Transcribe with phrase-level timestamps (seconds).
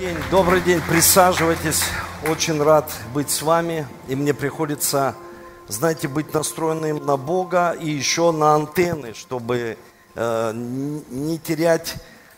[0.00, 1.82] день, добрый день, присаживайтесь.
[2.26, 3.86] Очень рад быть с вами.
[4.08, 5.14] И мне приходится,
[5.68, 9.76] знаете, быть настроенным на Бога и еще на антенны, чтобы
[10.14, 11.96] э, не терять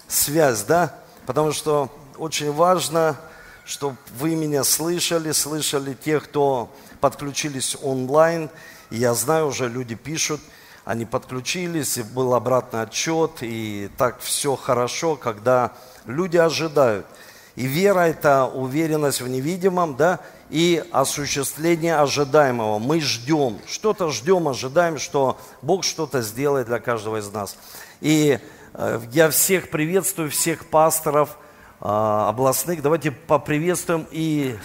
[0.08, 0.98] связь, да?
[1.24, 3.16] Потому что очень важно,
[3.64, 6.68] чтобы вы меня слышали, слышали тех, кто
[7.00, 8.50] подключились онлайн.
[8.90, 10.40] Я знаю, уже люди пишут,
[10.84, 15.74] они подключились, и был обратный отчет, и так все хорошо, когда
[16.06, 17.06] люди ожидают.
[17.54, 22.78] И вера– это уверенность в невидимом, да, и осуществление ожидаемого.
[22.78, 27.56] Мы ждем, что-то ждем, ожидаем, что Бог что-то сделает для каждого из нас.
[28.00, 28.38] И
[28.74, 31.36] э, я всех приветствую, всех пасторов
[31.80, 32.82] э, областных.
[32.82, 34.58] Давайте поприветствуем и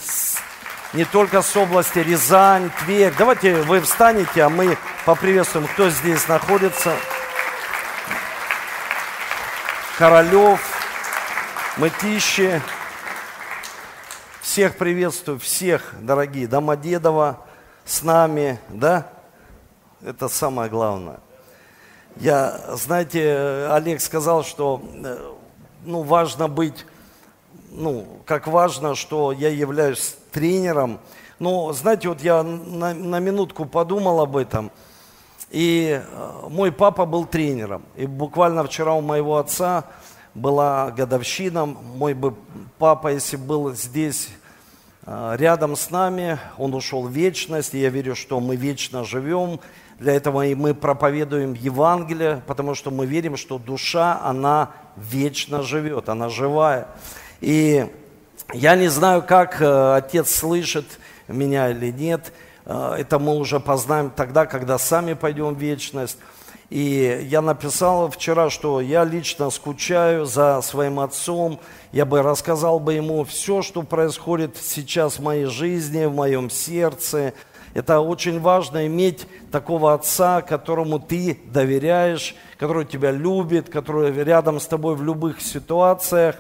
[0.94, 3.14] не только с области Рязань, Тверь.
[3.18, 6.96] Давайте вы встанете, а мы поприветствуем, кто здесь находится.
[9.98, 10.77] Королев,
[11.78, 12.60] Мытищи,
[14.42, 16.48] всех приветствую, всех, дорогие.
[16.48, 17.46] Домодедово
[17.86, 19.08] с нами, да?
[20.02, 21.20] Это самое главное.
[22.16, 25.34] Я, знаете, Олег сказал, что э,
[25.86, 26.88] ну, важно быть,
[27.70, 31.00] ну, как важно, что я являюсь тренером.
[31.38, 34.72] Но, знаете, вот я на, на минутку подумал об этом.
[35.52, 37.84] И э, мой папа был тренером.
[37.96, 39.84] И буквально вчера у моего отца
[40.38, 41.66] была годовщина.
[41.66, 42.36] Мой бы
[42.78, 44.30] папа, если был здесь
[45.06, 49.60] э, рядом с нами, он ушел в вечность, и я верю, что мы вечно живем.
[50.00, 56.08] Для этого и мы проповедуем Евангелие, потому что мы верим, что душа, она вечно живет,
[56.08, 56.88] она живая.
[57.42, 57.88] И
[58.54, 60.86] я не знаю, как э, отец слышит
[61.28, 62.32] меня или нет.
[62.66, 66.20] Э, это мы уже познаем тогда, когда сами пойдем в вечность.
[66.70, 71.60] И я написал вчера, что я лично скучаю за своим отцом.
[71.94, 77.34] Я бы рассказал бы ему все, что происходит сейчас в моей жизни, в моем сердце.
[77.74, 84.68] Это очень важно иметь такого отца, которому ты доверяешь, который тебя любит, который рядом с
[84.68, 86.36] тобой в любых ситуациях.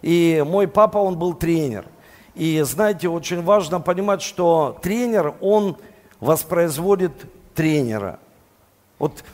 [0.00, 1.86] И мой папа, он был тренер.
[2.36, 5.76] И знаете, очень важно понимать, что тренер, он
[6.20, 7.12] воспроизводит
[7.54, 8.20] тренера.
[8.98, 9.24] Вот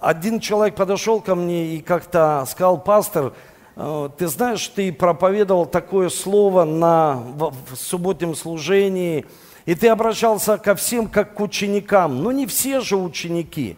[0.00, 3.32] один человек подошел ко мне и как-то сказал, пастор,
[3.76, 9.26] э, ты знаешь, ты проповедовал такое слово на, в, в субботнем служении,
[9.64, 12.22] и ты обращался ко всем как к ученикам.
[12.22, 13.76] Но не все же ученики.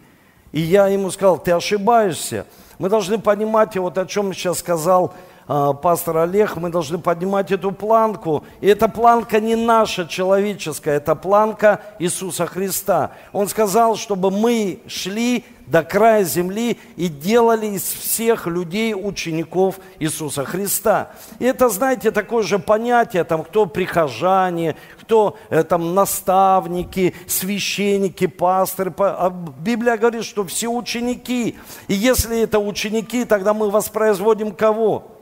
[0.51, 2.45] И я ему сказал, ты ошибаешься.
[2.79, 5.13] Мы должны понимать, вот о чем сейчас сказал
[5.47, 8.43] а, пастор Олег, мы должны поднимать эту планку.
[8.61, 13.11] И эта планка не наша человеческая, это планка Иисуса Христа.
[13.33, 20.43] Он сказал, чтобы мы шли до края земли и делали из всех людей учеников Иисуса
[20.43, 21.11] Христа.
[21.39, 28.93] И это, знаете, такое же понятие, там, кто прихожане, кто э, там наставники, священники, пасторы.
[28.97, 31.57] А Библия говорит, что все ученики.
[31.87, 35.15] И если это ученики, тогда мы воспроизводим кого?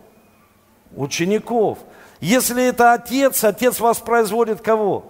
[0.96, 1.80] учеников.
[2.20, 5.06] Если это отец, отец воспроизводит кого?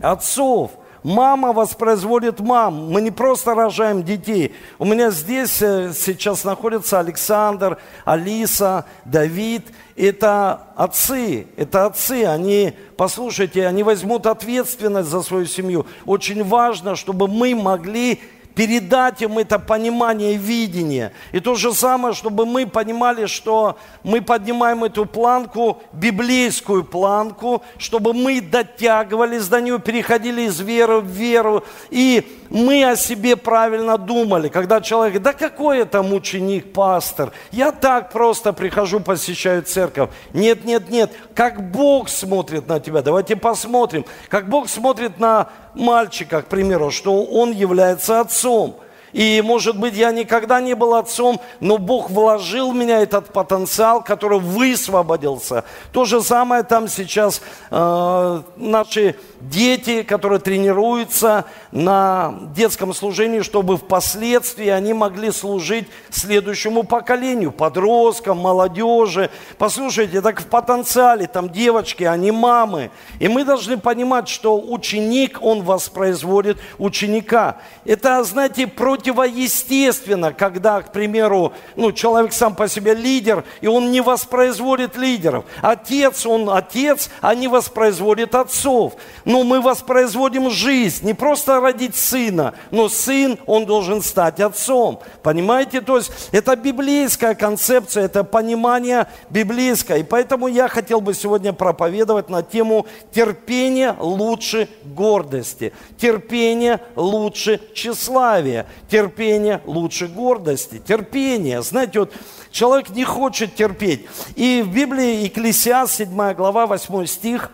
[0.00, 0.72] Отцов.
[1.02, 2.90] Мама воспроизводит мам.
[2.92, 4.54] Мы не просто рожаем детей.
[4.78, 9.66] У меня здесь э, сейчас находятся Александр, Алиса, Давид.
[9.96, 12.24] Это отцы, это отцы.
[12.24, 15.86] Они, послушайте, они возьмут ответственность за свою семью.
[16.04, 18.20] Очень важно, чтобы мы могли
[18.54, 21.12] передать им это понимание видение.
[21.32, 28.12] И то же самое, чтобы мы понимали, что мы поднимаем эту планку, библейскую планку, чтобы
[28.12, 34.48] мы дотягивались до нее, переходили из веры в веру, и мы о себе правильно думали.
[34.48, 40.10] Когда человек говорит, да какой это ученик, пастор, я так просто прихожу, посещаю церковь.
[40.34, 43.02] Нет, нет, нет, как Бог смотрит на тебя.
[43.02, 48.76] Давайте посмотрим, как Бог смотрит на мальчика, к примеру, что он является отцом.
[49.12, 54.02] И, может быть, я никогда не был отцом, но Бог вложил в меня этот потенциал,
[54.02, 55.64] который высвободился.
[55.92, 64.68] То же самое там сейчас э, наши дети, которые тренируются на детском служении, чтобы впоследствии
[64.68, 69.30] они могли служить следующему поколению, подросткам, молодежи.
[69.58, 72.90] Послушайте, так в потенциале там девочки, они мамы.
[73.18, 77.56] И мы должны понимать, что ученик, он воспроизводит ученика.
[77.84, 83.90] Это, знаете, про противоестественно, когда, к примеру, ну, человек сам по себе лидер, и он
[83.90, 85.46] не воспроизводит лидеров.
[85.62, 88.94] Отец, он отец, а не воспроизводит отцов.
[89.24, 95.00] Но мы воспроизводим жизнь, не просто родить сына, но сын, он должен стать отцом.
[95.22, 95.80] Понимаете?
[95.80, 99.98] То есть это библейская концепция, это понимание библейское.
[99.98, 105.72] И поэтому я хотел бы сегодня проповедовать на тему терпения лучше гордости.
[105.96, 108.66] Терпение лучше тщеславия.
[108.90, 110.82] Терпение лучше гордости.
[110.84, 111.62] Терпение.
[111.62, 112.12] Знаете, вот
[112.50, 114.06] человек не хочет терпеть.
[114.34, 117.52] И в Библии Екклесиас, 7 глава, 8 стих,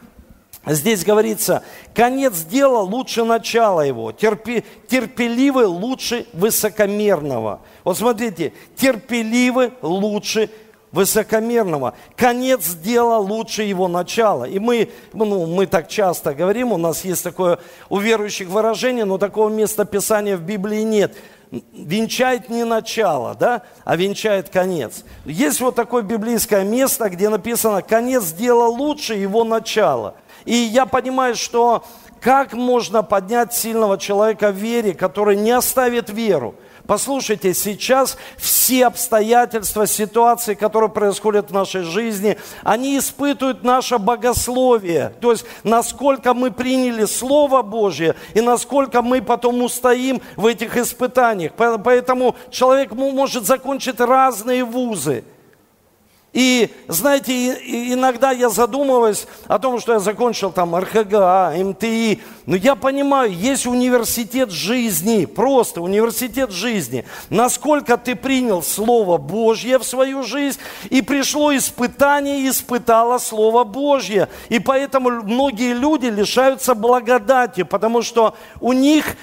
[0.69, 1.63] Здесь говорится,
[1.95, 7.61] конец дела лучше начала его, терпи, терпеливый лучше высокомерного.
[7.85, 10.51] Вот смотрите, терпеливый лучше
[10.97, 11.95] высокомерного.
[12.17, 14.45] Конец дела лучше его начала.
[14.45, 17.59] И мы, ну, мы так часто говорим, у нас есть такое
[17.91, 21.15] у верующих выражение, но такого места Писания в Библии нет.
[21.51, 25.05] Венчает не начало, да, а венчает конец.
[25.27, 30.15] Есть вот такое библейское место, где написано, конец дела лучше его начала.
[30.47, 31.85] И я понимаю, что
[32.21, 36.55] как можно поднять сильного человека в вере, который не оставит веру?
[36.87, 45.13] Послушайте, сейчас все обстоятельства, ситуации, которые происходят в нашей жизни, они испытывают наше богословие.
[45.21, 51.53] То есть, насколько мы приняли Слово Божье и насколько мы потом устоим в этих испытаниях.
[51.57, 55.25] Поэтому человек может закончить разные вузы.
[56.37, 57.55] И, знаете,
[57.95, 62.21] иногда я задумываюсь о том, что я закончил там РХГА, МТИ.
[62.45, 67.07] Но я понимаю, есть университет жизни, просто университет жизни.
[67.31, 70.59] Насколько ты принял Слово Божье в свою жизнь,
[70.91, 74.29] и пришло испытание, и испытало Слово Божье.
[74.51, 79.17] И поэтому многие люди лишаются благодати, потому что у них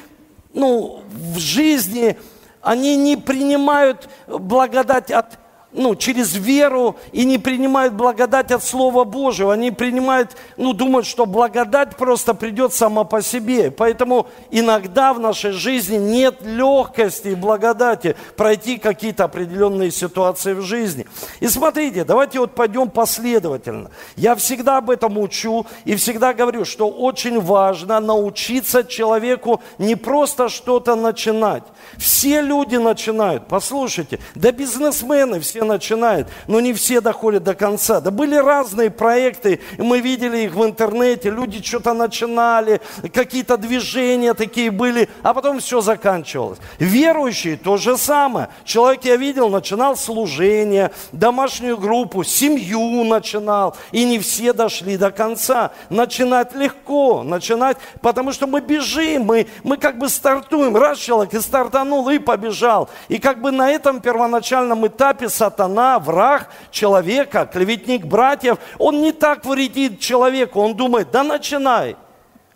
[0.55, 2.17] ну, в жизни
[2.63, 5.42] они не принимают благодать от
[5.73, 9.53] ну, через веру и не принимают благодать от Слова Божьего.
[9.53, 13.71] Они принимают, ну, думают, что благодать просто придет сама по себе.
[13.71, 21.05] Поэтому иногда в нашей жизни нет легкости и благодати пройти какие-то определенные ситуации в жизни.
[21.39, 23.91] И смотрите, давайте вот пойдем последовательно.
[24.15, 30.49] Я всегда об этом учу и всегда говорю, что очень важно научиться человеку не просто
[30.49, 31.63] что-то начинать.
[31.97, 38.01] Все люди начинают, послушайте, да бизнесмены все начинают, но не все доходят до конца.
[38.01, 42.81] Да были разные проекты, мы видели их в интернете, люди что-то начинали,
[43.13, 46.59] какие-то движения такие были, а потом все заканчивалось.
[46.79, 48.49] Верующие то же самое.
[48.63, 55.71] Человек, я видел, начинал служение, домашнюю группу, семью начинал, и не все дошли до конца.
[55.89, 60.75] Начинать легко, начинать, потому что мы бежим, мы, мы как бы стартуем.
[60.75, 62.89] Раз человек и стартанул, и побежал.
[63.07, 69.45] И как бы на этом первоначальном этапе сатана, враг человека, клеветник братьев, он не так
[69.45, 71.95] вредит человеку, он думает, да начинай.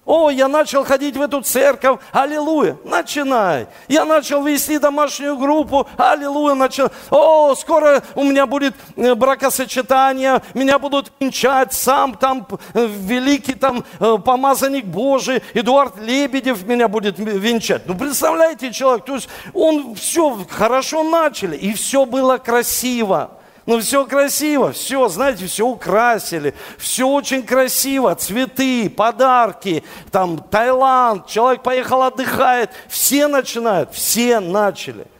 [0.07, 3.67] О, я начал ходить в эту церковь, аллилуйя, начинай.
[3.89, 6.89] Я начал вести домашнюю группу, аллилуйя, начал.
[7.09, 13.83] О, скоро у меня будет э, бракосочетание, меня будут венчать, сам там э, великий там
[13.99, 17.81] э, помазанник Божий, Эдуард Лебедев меня будет венчать.
[17.85, 23.36] Ну, представляете, человек, то есть он все хорошо начали, и все было красиво.
[23.67, 31.63] Ну, все красиво, все, знаете, все украсили, все очень красиво, цветы, подарки, там, Таиланд, человек
[31.63, 35.05] поехал отдыхает, все начинают, все начали–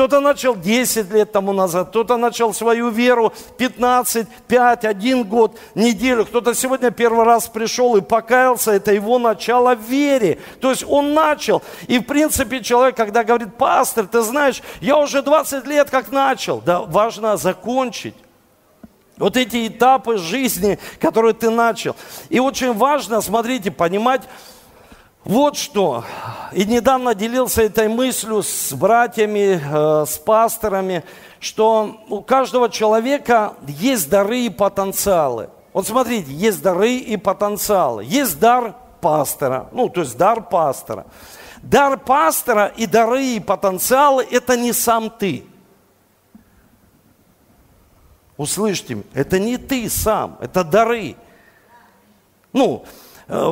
[0.00, 6.24] кто-то начал 10 лет тому назад, кто-то начал свою веру 15, 5, 1 год, неделю.
[6.24, 10.38] Кто-то сегодня первый раз пришел и покаялся, это его начало в вере.
[10.62, 11.62] То есть он начал.
[11.86, 16.62] И в принципе человек, когда говорит, пастор, ты знаешь, я уже 20 лет как начал.
[16.62, 18.14] Да, важно закончить.
[19.18, 21.94] Вот эти этапы жизни, которые ты начал.
[22.30, 24.22] И очень важно, смотрите, понимать,
[25.24, 26.04] вот что.
[26.52, 31.04] И недавно делился этой мыслью с братьями, э, с пасторами,
[31.38, 35.50] что у каждого человека есть дары и потенциалы.
[35.72, 38.04] Вот смотрите, есть дары и потенциалы.
[38.04, 41.06] Есть дар пастора, ну, то есть дар пастора.
[41.62, 45.44] Дар пастора и дары и потенциалы– это не сам ты.
[48.38, 51.16] Услышьте, это не ты сам, это дары.
[52.54, 52.84] Ну,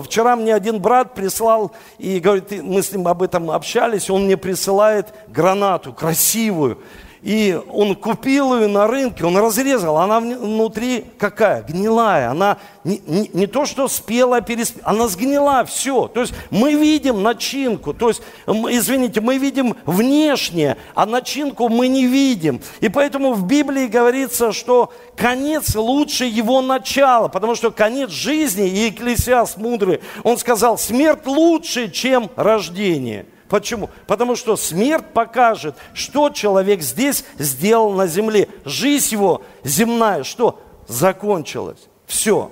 [0.05, 4.37] вчера мне один брат прислал, и говорит, мы с ним об этом общались, он мне
[4.37, 6.79] присылает гранату красивую.
[7.23, 11.63] И он купил ее на рынке, он разрезал, она внутри какая?
[11.63, 12.31] Гнилая.
[12.31, 16.09] Она не, не, не то, что спела, переспела, она сгнила, все.
[16.09, 22.07] То есть мы видим начинку, то есть, извините, мы видим внешнее, а начинку мы не
[22.07, 22.61] видим.
[22.81, 28.89] И поэтому в Библии говорится, что конец лучше его начала, потому что конец жизни, и
[28.91, 33.27] Экклесиас мудрый, он сказал, смерть лучше, чем рождение.
[33.49, 33.91] Почему?
[34.07, 38.49] Потому что смерть покажет, что человек здесь сделал на земле.
[38.65, 40.61] Жизнь его земная, что?
[40.87, 41.89] Закончилась.
[42.07, 42.51] Все.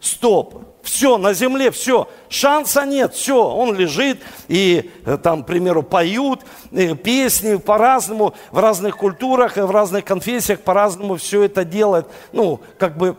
[0.00, 0.62] Стоп.
[0.82, 2.08] Все, на земле все.
[2.28, 3.14] Шанса нет.
[3.14, 6.40] Все, он лежит и э, там, к примеру, поют
[6.72, 12.06] э, песни по-разному, в разных культурах и в разных конфессиях по-разному все это делает.
[12.32, 13.16] Ну, как бы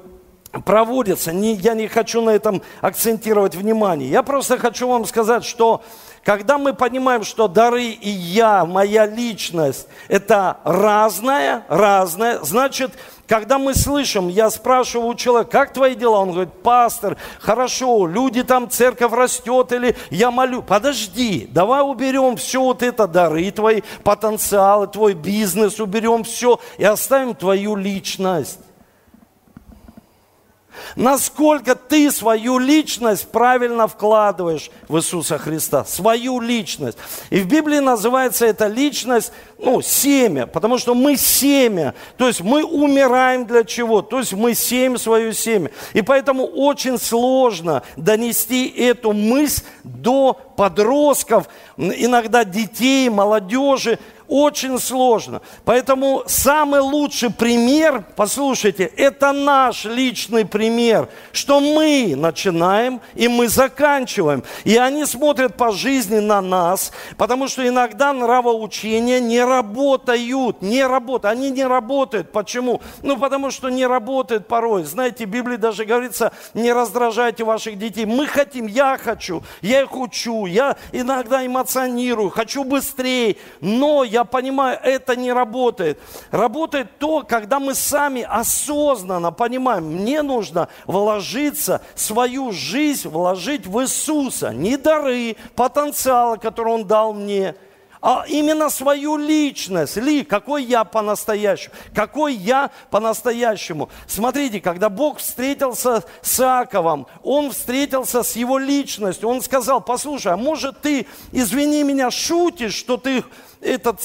[0.63, 1.33] проводится.
[1.33, 4.09] Не, я не хочу на этом акцентировать внимание.
[4.09, 5.83] Я просто хочу вам сказать, что
[6.25, 12.93] когда мы понимаем, что дары и я, моя личность, это разное, разное, значит,
[13.27, 16.17] когда мы слышим, я спрашиваю у человека, как твои дела?
[16.17, 20.63] Он говорит, пастор, хорошо, люди там, церковь растет, или я молю.
[20.63, 27.35] Подожди, давай уберем все вот это, дары твои, потенциалы, твой бизнес, уберем все и оставим
[27.35, 28.59] твою личность.
[30.95, 35.85] Насколько ты свою личность правильно вкладываешь в Иисуса Христа.
[35.85, 36.97] Свою личность.
[37.29, 41.93] И в Библии называется эта личность, ну, семя, потому что мы семя.
[42.17, 44.01] То есть мы умираем для чего?
[44.01, 45.71] То есть мы сеем свое семя.
[45.93, 55.41] И поэтому очень сложно донести эту мысль до подростков, иногда детей, молодежи, очень сложно.
[55.63, 64.43] Поэтому самый лучший пример, послушайте, это наш личный пример, что мы начинаем и мы заканчиваем.
[64.63, 71.25] И они смотрят по жизни на нас, потому что иногда нравоучения не работают, не работают.
[71.25, 72.31] Они не работают.
[72.31, 72.81] Почему?
[73.01, 74.83] Ну, потому что не работают порой.
[74.83, 78.05] Знаете, в Библии даже говорится, не раздражайте ваших детей.
[78.05, 84.79] Мы хотим, я хочу, я их учу, я иногда эмоционирую, хочу быстрее, но я понимаю,
[84.81, 85.99] это не работает.
[86.31, 94.53] Работает то, когда мы сами осознанно понимаем, мне нужно вложиться, свою жизнь вложить в Иисуса.
[94.53, 97.55] Не дары, потенциала, который Он дал мне,
[98.07, 99.97] а именно свою личность.
[99.97, 101.73] Ли, какой я по-настоящему?
[101.95, 103.89] Какой я по-настоящему?
[104.05, 109.27] Смотрите, когда Бог встретился с Иаковом, Он встретился с его личностью.
[109.27, 113.23] Он сказал, послушай, а может ты, извини меня, шутишь, что ты
[113.65, 113.99] этот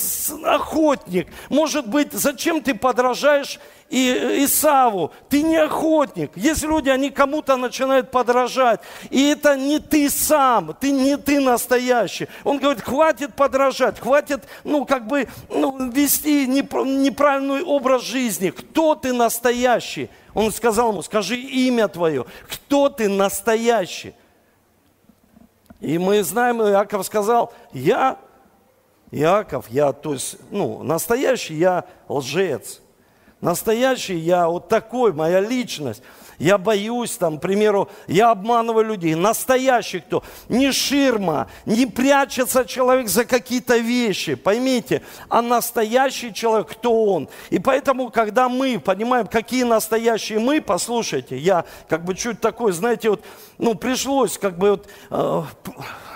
[0.45, 1.29] охотник.
[1.49, 5.13] Может быть, зачем ты подражаешь и Исаву?
[5.29, 6.37] Ты не охотник.
[6.37, 8.81] Есть люди, они кому-то начинают подражать.
[9.11, 12.29] И это не ты сам, ты не ты настоящий.
[12.45, 18.51] Он говорит, хватит подражать, хватит, ну, как бы, ну, вести неправильный образ жизни.
[18.51, 20.09] Кто ты настоящий?
[20.35, 22.25] Он сказал ему, скажи имя твое.
[22.49, 24.15] Кто ты настоящий?
[25.81, 28.19] И мы знаем, Иаков сказал, я
[29.11, 32.81] Иаков, я, то есть, ну, настоящий я лжец.
[33.41, 36.03] Настоящий я вот такой, моя личность.
[36.39, 39.15] Я боюсь, там, к примеру, я обманываю людей.
[39.15, 40.23] Настоящий кто?
[40.49, 45.03] Не ширма, не прячется человек за какие-то вещи, поймите.
[45.29, 47.29] А настоящий человек, кто он?
[47.51, 53.11] И поэтому, когда мы понимаем, какие настоящие мы, послушайте, я как бы чуть такой, знаете,
[53.11, 53.23] вот,
[53.59, 55.43] ну, пришлось как бы вот, э,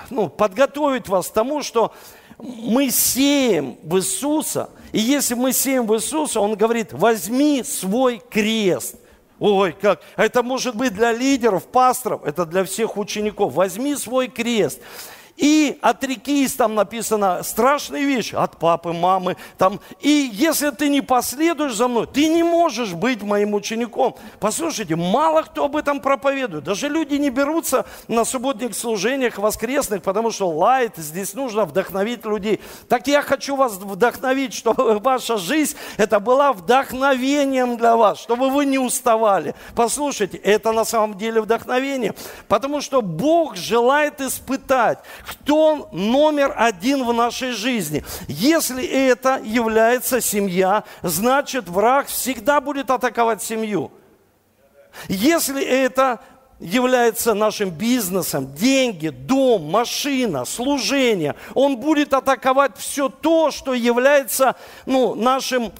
[0.08, 1.92] ну, подготовить вас к тому, что
[2.38, 8.96] мы сеем в Иисуса, и если мы сеем в Иисуса, Он говорит, возьми свой крест.
[9.40, 13.52] Ой, как, это может быть для лидеров, пасторов, это для всех учеников.
[13.52, 14.80] Возьми свой крест.
[15.36, 19.36] И отрекись, там написано, страшные вещи от папы, мамы.
[19.58, 24.16] Там, и если ты не последуешь за мной, ты не можешь быть моим учеником.
[24.38, 26.64] Послушайте, мало кто об этом проповедует.
[26.64, 32.60] Даже люди не берутся на субботних служениях воскресных, потому что лайт, здесь нужно вдохновить людей.
[32.88, 38.66] Так я хочу вас вдохновить, чтобы ваша жизнь, это была вдохновением для вас, чтобы вы
[38.66, 39.56] не уставали.
[39.74, 42.14] Послушайте, это на самом деле вдохновение,
[42.46, 48.04] потому что Бог желает испытать, кто номер один в нашей жизни.
[48.28, 53.90] Если это является семья, значит враг всегда будет атаковать семью.
[55.08, 56.20] Если это
[56.60, 65.14] является нашим бизнесом, деньги, дом, машина, служение, он будет атаковать все то, что является ну,
[65.14, 65.72] нашим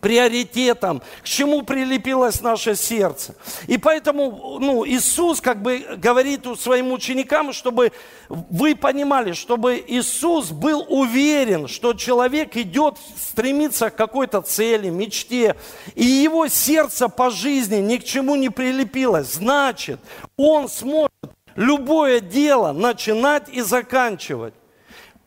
[0.00, 3.34] приоритетом, к чему прилепилось наше сердце.
[3.66, 7.92] И поэтому ну, Иисус как бы говорит своим ученикам, чтобы
[8.28, 15.56] вы понимали, чтобы Иисус был уверен, что человек идет, стремится к какой-то цели, мечте,
[15.94, 19.34] и его сердце по жизни ни к чему не прилепилось.
[19.34, 20.00] Значит,
[20.36, 21.12] он сможет
[21.56, 24.54] любое дело начинать и заканчивать.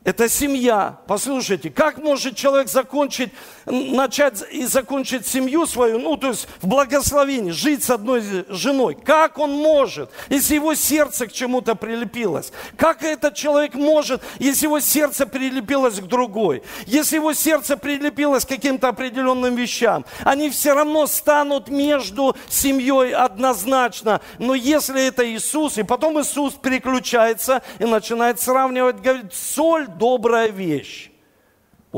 [0.07, 1.01] Это семья.
[1.05, 3.31] Послушайте, как может человек закончить,
[3.67, 8.95] начать и закончить семью свою, ну, то есть в благословении, жить с одной женой?
[8.95, 12.51] Как он может, если его сердце к чему-то прилепилось?
[12.77, 16.63] Как этот человек может, если его сердце прилепилось к другой?
[16.85, 24.21] Если его сердце прилепилось к каким-то определенным вещам, они все равно станут между семьей однозначно.
[24.39, 31.11] Но если это Иисус, и потом Иисус переключается и начинает сравнивать, говорит, соль добрая вещь.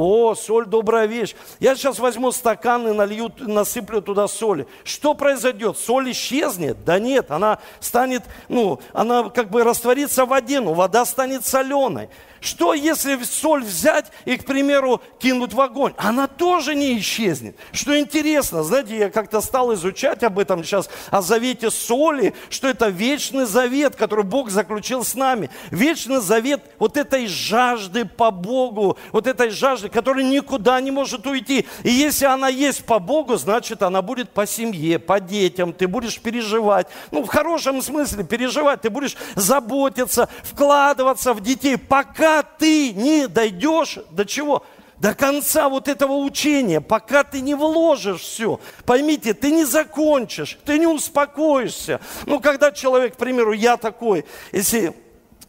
[0.01, 1.35] О, соль добрая вещь.
[1.59, 4.65] Я сейчас возьму стакан и налью, насыплю туда соли.
[4.85, 5.77] Что произойдет?
[5.77, 6.85] Соль исчезнет?
[6.85, 12.07] Да нет, она станет, ну, она как бы растворится в воде, но вода станет соленой.
[12.41, 15.93] Что если соль взять и, к примеру, кинуть в огонь?
[15.98, 17.55] Она тоже не исчезнет.
[17.72, 22.88] Что интересно, знаете, я как-то стал изучать об этом сейчас, о завете соли, что это
[22.88, 25.50] вечный завет, который Бог заключил с нами.
[25.72, 31.67] Вечный завет вот этой жажды по Богу, вот этой жажды, которая никуда не может уйти.
[31.84, 36.19] И если она есть по Богу, значит, она будет по семье, по детям, ты будешь
[36.19, 36.88] переживать.
[37.12, 43.27] Ну, в хорошем смысле переживать, ты будешь заботиться, вкладываться в детей, пока пока ты не
[43.27, 44.63] дойдешь до чего?
[45.00, 48.59] До конца вот этого учения, пока ты не вложишь все.
[48.86, 52.01] Поймите, ты не закончишь, ты не успокоишься.
[52.25, 54.93] Ну, когда человек, к примеру, я такой, если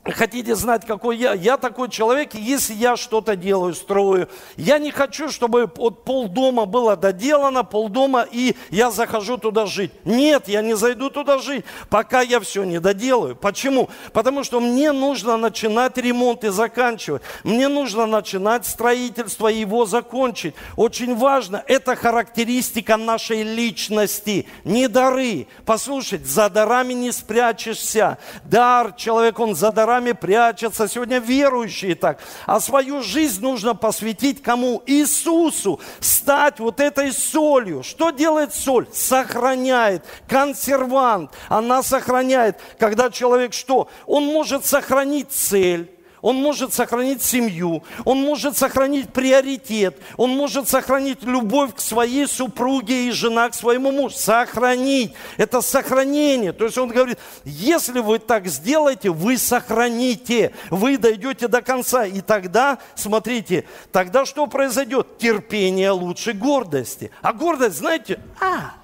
[0.02, 1.34] Хотите знать, какой я?
[1.34, 6.96] Я такой человек, если я что-то делаю, строю, я не хочу, чтобы вот полдома было
[6.96, 9.92] доделано, полдома, и я захожу туда жить.
[10.06, 13.36] Нет, я не зайду туда жить, пока я все не доделаю.
[13.36, 13.90] Почему?
[14.14, 17.20] Потому что мне нужно начинать ремонт и заканчивать.
[17.44, 20.54] Мне нужно начинать строительство и его закончить.
[20.76, 25.46] Очень важно, это характеристика нашей личности, не дары.
[25.66, 28.16] Послушайте, за дарами не спрячешься.
[28.44, 30.88] Дар, человек, он за дарами горами прячется.
[30.88, 32.20] Сегодня верующие так.
[32.46, 34.82] А свою жизнь нужно посвятить кому?
[34.86, 35.80] Иисусу.
[35.98, 37.82] Стать вот этой солью.
[37.82, 38.86] Что делает соль?
[38.92, 40.04] Сохраняет.
[40.28, 41.32] Консервант.
[41.48, 42.60] Она сохраняет.
[42.78, 43.88] Когда человек что?
[44.06, 45.90] Он может сохранить цель
[46.22, 53.08] он может сохранить семью, он может сохранить приоритет, он может сохранить любовь к своей супруге
[53.08, 54.14] и жена к своему мужу.
[54.16, 55.14] Сохранить.
[55.36, 56.52] Это сохранение.
[56.52, 62.04] То есть он говорит, если вы так сделаете, вы сохраните, вы дойдете до конца.
[62.04, 65.18] И тогда, смотрите, тогда что произойдет?
[65.18, 67.10] Терпение лучше гордости.
[67.22, 68.74] А гордость, знаете, а,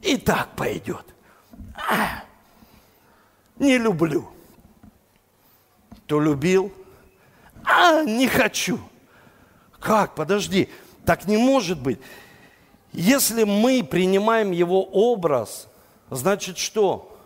[0.00, 1.04] и так пойдет.
[1.76, 2.24] А,
[3.58, 4.28] не люблю.
[6.06, 6.72] То любил,
[7.64, 8.78] а не хочу.
[9.78, 10.14] Как?
[10.14, 10.68] Подожди,
[11.04, 11.98] так не может быть.
[12.92, 15.68] Если мы принимаем его образ,
[16.10, 17.16] значит что?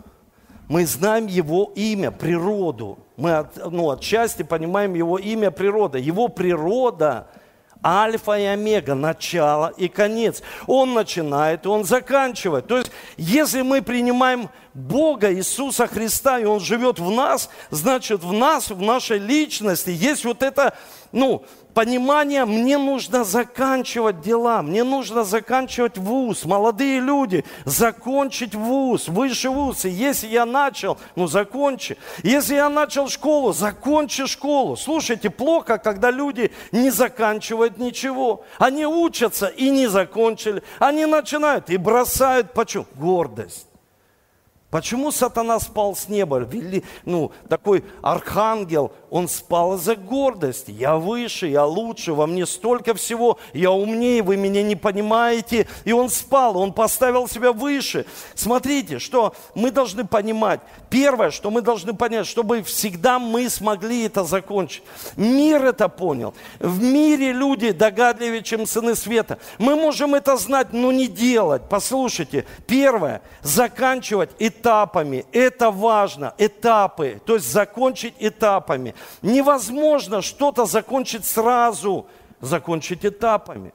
[0.68, 2.98] Мы знаем его имя, природу.
[3.16, 5.98] Мы от, ну, отчасти понимаем его имя, природа.
[5.98, 7.28] Его природа–
[7.84, 10.42] Альфа и омега, начало и конец.
[10.66, 12.66] Он начинает, и он заканчивает.
[12.66, 18.32] То есть, если мы принимаем Бога, Иисуса Христа, и Он живет в нас, значит, в
[18.32, 20.74] нас, в нашей личности есть вот это,
[21.12, 26.44] ну, понимание, мне нужно заканчивать дела, мне нужно заканчивать вуз.
[26.44, 29.84] Молодые люди, закончить вуз, высший вуз.
[29.84, 31.96] И если я начал, ну закончи.
[32.22, 34.76] Если я начал школу, закончи школу.
[34.76, 38.44] Слушайте, плохо, когда люди не заканчивают ничего.
[38.58, 40.62] Они учатся и не закончили.
[40.78, 42.52] Они начинают и бросают.
[42.52, 42.86] Почему?
[42.94, 43.66] Гордость.
[44.72, 46.38] Почему сатана спал с неба?
[46.38, 50.70] Вели, ну, такой архангел, он спал из-за гордости.
[50.70, 55.68] Я выше, я лучше, во мне столько всего, я умнее, вы меня не понимаете.
[55.84, 58.06] И он спал, он поставил себя выше.
[58.34, 60.60] Смотрите, что мы должны понимать.
[60.88, 64.82] Первое, что мы должны понять, чтобы всегда мы смогли это закончить.
[65.16, 66.32] Мир это понял.
[66.58, 69.38] В мире люди догадливее, чем сыны света.
[69.58, 71.64] Мы можем это знать, но не делать.
[71.68, 75.26] Послушайте, первое, заканчивать этапами.
[75.32, 77.20] Это важно, этапы.
[77.26, 78.94] То есть закончить этапами.
[79.22, 82.06] Невозможно что-то закончить сразу,
[82.40, 83.72] закончить этапами.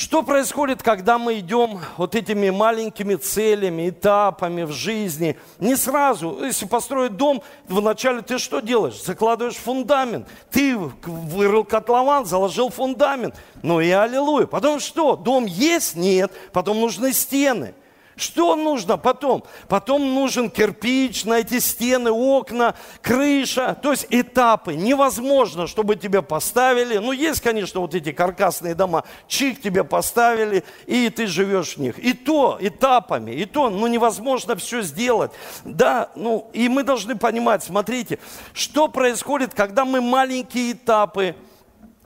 [0.00, 5.36] Что происходит, когда мы идем вот этими маленькими целями, этапами в жизни?
[5.58, 6.42] Не сразу.
[6.42, 9.02] Если построить дом, вначале ты что делаешь?
[9.02, 10.26] Закладываешь фундамент.
[10.50, 13.34] Ты вырыл котлован, заложил фундамент.
[13.62, 14.46] Ну и аллилуйя.
[14.46, 15.16] Потом что?
[15.16, 15.96] Дом есть?
[15.96, 16.32] Нет.
[16.52, 17.74] Потом нужны стены.
[18.20, 19.44] Что нужно потом?
[19.66, 23.78] Потом нужен кирпич на эти стены, окна, крыша.
[23.82, 24.74] То есть этапы.
[24.74, 26.98] Невозможно, чтобы тебе поставили.
[26.98, 29.04] Ну, есть, конечно, вот эти каркасные дома.
[29.26, 31.98] Чик тебе поставили, и ты живешь в них.
[31.98, 35.30] И то этапами, и то, ну, невозможно все сделать.
[35.64, 38.18] Да, ну, и мы должны понимать, смотрите,
[38.52, 41.36] что происходит, когда мы маленькие этапы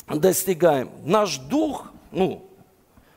[0.06, 0.90] достигаем.
[1.04, 2.44] Наш дух, ну,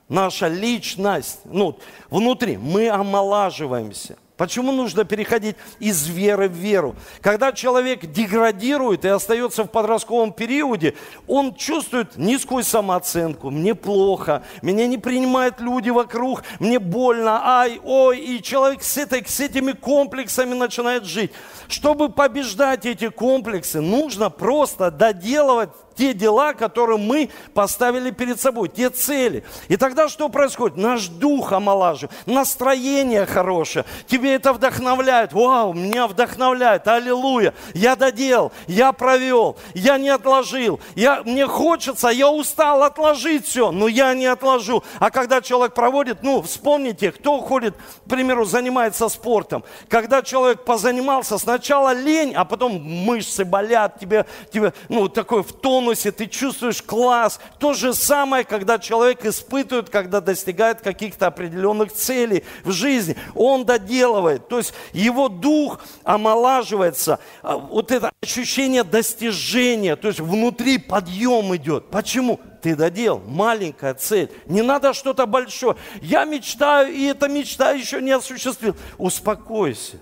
[0.09, 1.77] наша личность, ну,
[2.09, 4.17] внутри, мы омолаживаемся.
[4.37, 6.95] Почему нужно переходить из веры в веру?
[7.21, 10.93] Когда человек деградирует и остается в подростковом периоде,
[11.27, 18.19] он чувствует низкую самооценку, мне плохо, меня не принимают люди вокруг, мне больно, ай, ой,
[18.19, 21.31] и человек с, этой, с этими комплексами начинает жить.
[21.67, 28.89] Чтобы побеждать эти комплексы, нужно просто доделывать те дела, которые мы поставили перед собой, те
[28.89, 29.43] цели.
[29.67, 30.77] И тогда что происходит?
[30.77, 35.33] Наш дух омолаживает, настроение хорошее, тебе это вдохновляет.
[35.33, 37.53] Вау, меня вдохновляет, аллилуйя.
[37.73, 40.79] Я доделал, я провел, я не отложил.
[40.95, 44.83] Я, мне хочется, я устал отложить все, но я не отложу.
[44.99, 49.63] А когда человек проводит, ну, вспомните, кто ходит, к примеру, занимается спортом.
[49.89, 55.86] Когда человек позанимался, сначала лень, а потом мышцы болят, тебе, тебе ну, такой в тон
[55.87, 57.39] тонусе, ты чувствуешь класс.
[57.59, 63.15] То же самое, когда человек испытывает, когда достигает каких-то определенных целей в жизни.
[63.35, 67.19] Он доделывает, то есть его дух омолаживается.
[67.41, 71.89] А, вот это ощущение достижения, то есть внутри подъем идет.
[71.89, 72.39] Почему?
[72.59, 74.31] ты додел, маленькая цель.
[74.47, 75.77] Не надо что-то большое.
[76.01, 78.75] Я мечтаю, и эта мечта еще не осуществил.
[78.97, 79.97] Успокойся.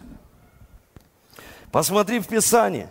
[1.70, 2.90] Посмотри в Писание.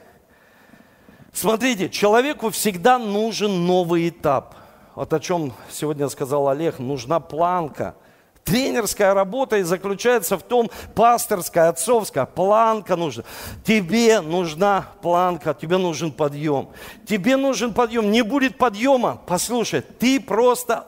[1.35, 4.55] Смотрите, человеку всегда нужен новый этап.
[4.95, 7.97] Вот о чем сегодня сказал Олег, нужна планка.
[8.45, 13.25] Тренерская работа и заключается в том, пасторская, отцовская, планка нужна.
[13.65, 16.69] Тебе нужна планка, тебе нужен подъем.
[17.05, 18.13] Тебе нужен подъем.
[18.13, 20.85] Не будет подъема, послушай, ты просто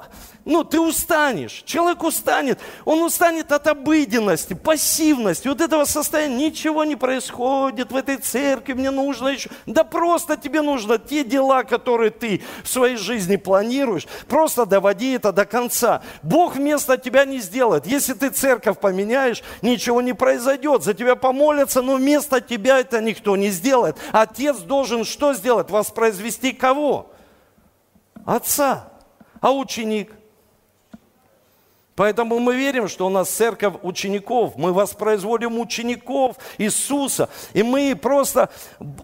[0.47, 6.95] ну, ты устанешь, человек устанет, он устанет от обыденности, пассивности, вот этого состояния, ничего не
[6.95, 12.45] происходит в этой церкви, мне нужно еще, да просто тебе нужно те дела, которые ты
[12.63, 16.01] в своей жизни планируешь, просто доводи это до конца.
[16.23, 17.85] Бог вместо тебя не сделает.
[17.85, 23.37] Если ты церковь поменяешь, ничего не произойдет, за тебя помолятся, но вместо тебя это никто
[23.37, 23.97] не сделает.
[24.13, 25.71] Отец должен что сделать?
[25.71, 27.11] Воспроизвести кого?
[28.25, 28.93] Отца.
[29.41, 30.13] А ученик–
[31.97, 38.51] Поэтому мы верим, что у нас церковь учеников, мы воспроизводим учеников Иисуса, и мы просто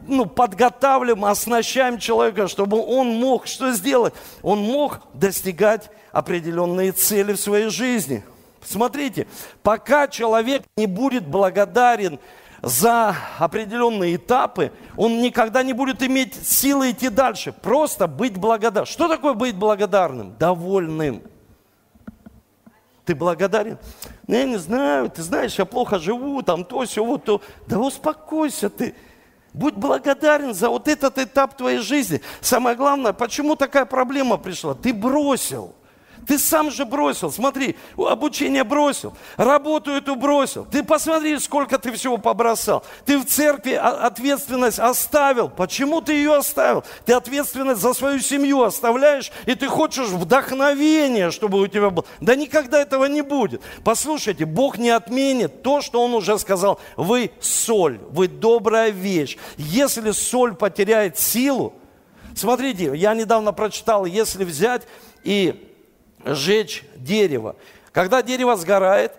[0.07, 4.13] ну, подготавливаем, оснащаем человека, чтобы он мог что сделать?
[4.43, 8.23] Он мог достигать определенные цели в своей жизни.
[8.63, 9.27] Смотрите,
[9.63, 12.21] пока человек не будет благодарен
[12.61, 17.53] за определенные этапы, он никогда не будет иметь силы идти дальше.
[17.53, 18.87] Просто быть благодарным.
[18.87, 20.37] Что такое быть благодарным?
[20.39, 21.23] Довольным.
[23.13, 23.77] Ты благодарен?
[24.27, 27.43] Ну, я не знаю, ты знаешь, я плохо живу, там то, все, вот то.
[27.67, 28.95] Да успокойся ты.
[29.53, 32.23] Будь благодарен за вот этот этап твоей жизни.
[32.41, 34.75] Самое главное, почему такая проблема пришла?
[34.75, 35.75] Ты бросил.
[36.27, 40.65] Ты сам же бросил, смотри, обучение бросил, работу эту бросил.
[40.71, 42.85] Ты посмотри, сколько ты всего побросал.
[43.05, 45.49] Ты в церкви ответственность оставил.
[45.49, 46.85] Почему ты ее оставил?
[47.05, 52.05] Ты ответственность за свою семью оставляешь, и ты хочешь вдохновения, чтобы у тебя было.
[52.21, 53.63] Да никогда этого не будет.
[53.85, 56.81] Послушайте, Бог не отменит то, что Он уже сказал.
[56.97, 59.39] Вы соль, вы добрая вещь.
[59.57, 61.75] Если соль потеряет силу,
[62.37, 64.83] смотрите, я недавно прочитал, если взять
[65.25, 65.69] и
[66.25, 67.57] сжечь дерево.
[67.93, 69.13] Когда дерево сгорает,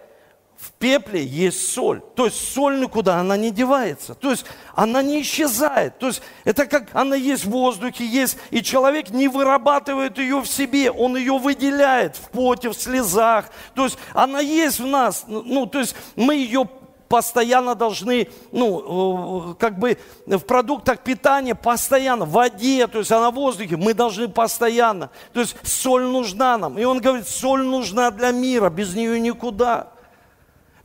[0.63, 2.01] в пепле есть соль.
[2.15, 4.15] То есть соль никуда, она не девается.
[4.15, 5.99] То есть она не исчезает.
[5.99, 10.47] То есть это как она есть в воздухе, есть, и человек не вырабатывает ее в
[10.47, 13.45] себе, он ее выделяет в поте, в слезах.
[13.75, 15.25] То есть она есть в нас.
[15.27, 16.69] Ну, то есть мы ее
[17.13, 23.19] постоянно должны, ну, э, как бы в продуктах питания постоянно, в воде, то есть а
[23.19, 25.11] на воздухе, мы должны постоянно.
[25.31, 26.79] То есть соль нужна нам.
[26.79, 29.92] И он говорит, соль нужна для мира, без нее никуда.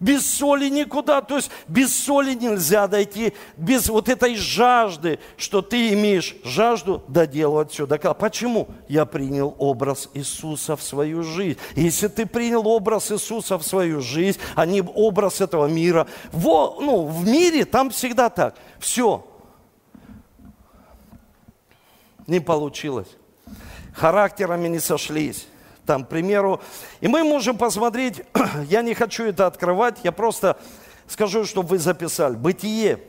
[0.01, 5.93] Без соли никуда, то есть без соли нельзя дойти, без вот этой жажды, что ты
[5.93, 8.69] имеешь жажду доделывать все до Почему?
[8.87, 11.59] Я принял образ Иисуса в свою жизнь.
[11.75, 17.05] Если ты принял образ Иисуса в свою жизнь, а не образ этого мира, во, ну,
[17.05, 18.55] в мире там всегда так.
[18.79, 19.27] Все.
[22.29, 23.09] Не получилось.
[23.95, 25.49] Характерами не сошлись
[25.89, 26.61] там, к примеру.
[27.01, 28.23] И мы можем посмотреть,
[28.69, 30.59] я не хочу это открывать, я просто
[31.09, 32.35] скажу, чтобы вы записали.
[32.35, 33.01] Бытие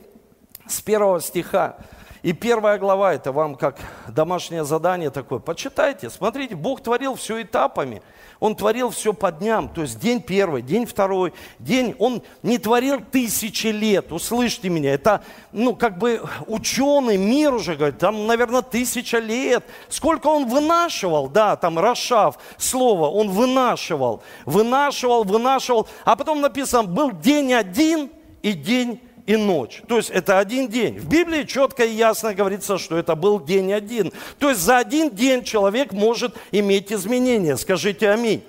[0.65, 1.75] с первого стиха.
[2.21, 3.77] И первая глава, это вам как
[4.09, 5.39] домашнее задание такое.
[5.39, 8.01] Почитайте, смотрите, Бог творил все этапами.
[8.41, 11.95] Он творил все по дням, то есть день первый, день второй, день.
[11.97, 14.93] Он не творил тысячи лет, услышьте меня.
[14.93, 19.63] Это, ну, как бы ученый мир уже говорит, там, наверное, тысяча лет.
[19.87, 25.87] Сколько он вынашивал, да, там, Рашав, слово, он вынашивал, вынашивал, вынашивал.
[26.03, 28.09] А потом написано, был день один
[28.41, 29.81] и день и ночь.
[29.87, 30.99] То есть это один день.
[30.99, 34.11] В Библии четко и ясно говорится, что это был день один.
[34.37, 37.57] То есть за один день человек может иметь изменения.
[37.57, 38.43] Скажите аминь.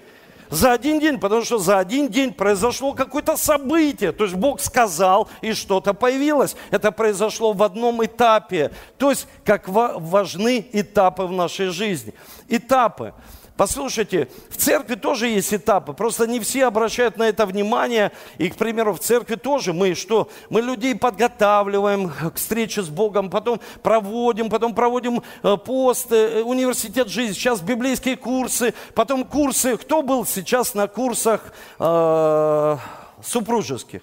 [0.51, 4.11] За один день, потому что за один день произошло какое-то событие.
[4.11, 6.57] То есть Бог сказал, и что-то появилось.
[6.73, 8.73] Это произошло в одном этапе.
[8.99, 12.15] То есть как важны этапы в нашей жизни.
[12.49, 13.15] Этапы.
[13.61, 18.11] Послушайте, в церкви тоже есть этапы, просто не все обращают на это внимание.
[18.39, 20.31] И, к примеру, в церкви тоже мы что?
[20.49, 27.09] Мы людей подготавливаем к встрече с Богом, потом проводим, потом проводим э, пост, э, университет
[27.09, 29.77] жизни, сейчас библейские курсы, потом курсы.
[29.77, 32.77] Кто был сейчас на курсах э,
[33.23, 34.01] супружеских?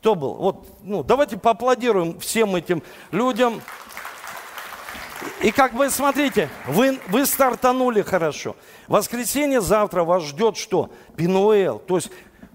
[0.00, 0.34] Кто был?
[0.34, 3.62] Вот, ну, давайте поаплодируем всем этим людям.
[5.40, 8.54] И как бы, смотрите, вы, вы стартанули хорошо.
[8.88, 10.90] Воскресенье завтра вас ждет что?
[11.16, 11.78] Пинуэл.
[11.78, 12.10] То есть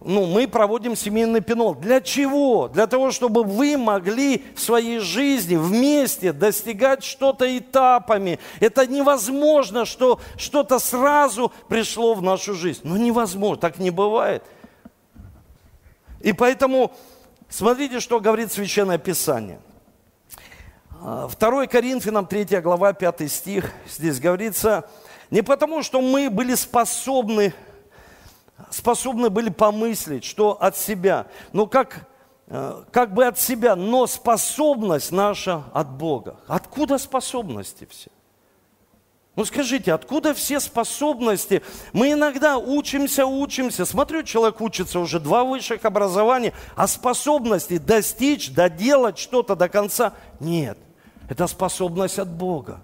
[0.05, 1.75] ну, мы проводим семейный пинол.
[1.75, 2.67] Для чего?
[2.67, 8.39] Для того, чтобы вы могли в своей жизни вместе достигать что-то этапами.
[8.59, 12.81] Это невозможно, что что-то сразу пришло в нашу жизнь.
[12.83, 14.43] Ну, невозможно, так не бывает.
[16.19, 16.91] И поэтому
[17.47, 19.59] смотрите, что говорит Священное Писание.
[20.99, 24.89] 2 Коринфянам 3 глава 5 стих, здесь говорится,
[25.31, 27.53] не потому, что мы были способны,
[28.69, 32.07] способны были помыслить, что от себя, но как,
[32.47, 36.37] э, как бы от себя, но способность наша от Бога.
[36.47, 38.09] Откуда способности все?
[39.35, 41.63] Ну скажите, откуда все способности?
[41.91, 43.83] Мы иногда учимся, учимся.
[43.83, 50.77] Смотрю, человек учится уже два высших образования, а способности достичь, доделать что-то до конца нет.
[51.29, 52.81] Это способность от Бога.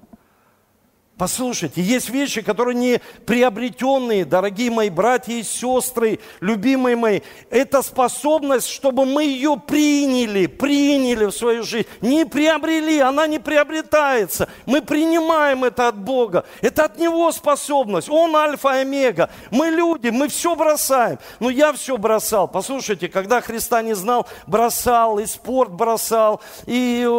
[1.19, 7.19] Послушайте, есть вещи, которые не приобретенные, дорогие мои братья и сестры, любимые мои.
[7.49, 11.87] Это способность, чтобы мы ее приняли, приняли в свою жизнь.
[11.99, 14.47] Не приобрели, она не приобретается.
[14.65, 16.45] Мы принимаем это от Бога.
[16.61, 18.07] Это от Него способность.
[18.07, 19.29] Он альфа и омега.
[19.51, 21.19] Мы люди, мы все бросаем.
[21.41, 22.47] Но я все бросал.
[22.47, 27.09] Послушайте, когда Христа не знал, бросал, и спорт бросал, и э,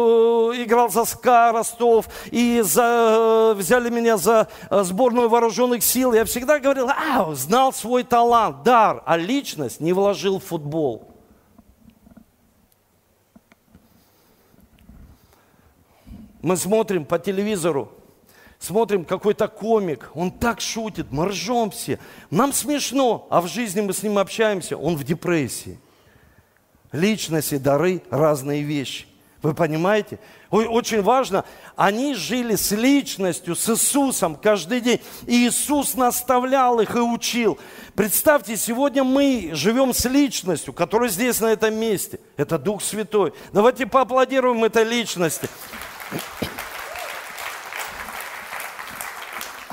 [0.63, 6.25] играл за СКА Ростов, и за, э, взяли меня за э, сборную вооруженных сил, я
[6.25, 11.07] всегда говорил, а, знал свой талант, дар, а личность не вложил в футбол.
[16.41, 17.91] Мы смотрим по телевизору,
[18.57, 21.99] смотрим какой-то комик, он так шутит, мы ржем все.
[22.31, 25.79] Нам смешно, а в жизни мы с ним общаемся, он в депрессии.
[26.91, 29.05] Личности, дары, разные вещи.
[29.41, 30.19] Вы понимаете?
[30.51, 31.45] Очень важно,
[31.77, 34.99] они жили с личностью, с Иисусом каждый день.
[35.25, 37.57] И Иисус наставлял их и учил.
[37.95, 42.19] Представьте, сегодня мы живем с личностью, которая здесь, на этом месте.
[42.35, 43.33] Это Дух Святой.
[43.53, 45.47] Давайте поаплодируем этой личности.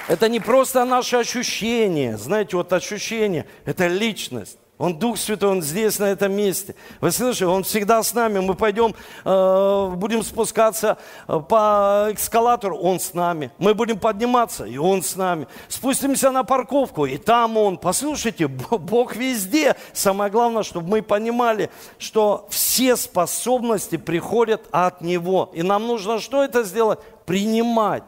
[0.07, 2.17] Это не просто наше ощущение.
[2.17, 4.59] Знаете, вот ощущение– это личность.
[4.79, 6.77] Он Дух Святой, Он здесь, на этом месте.
[7.01, 8.39] Вы слышите, Он всегда с нами.
[8.39, 13.51] Мы пойдем, э, будем спускаться э, по эскалатору, Он с нами.
[13.59, 15.49] Мы будем подниматься, и Он с нами.
[15.67, 17.77] Спустимся на парковку, и там Он.
[17.77, 19.75] Послушайте, Бог везде.
[19.93, 25.51] Самое главное, чтобы мы понимали, что все способности приходят от Него.
[25.55, 27.01] И нам нужно что это сделать?
[27.27, 28.05] Принимать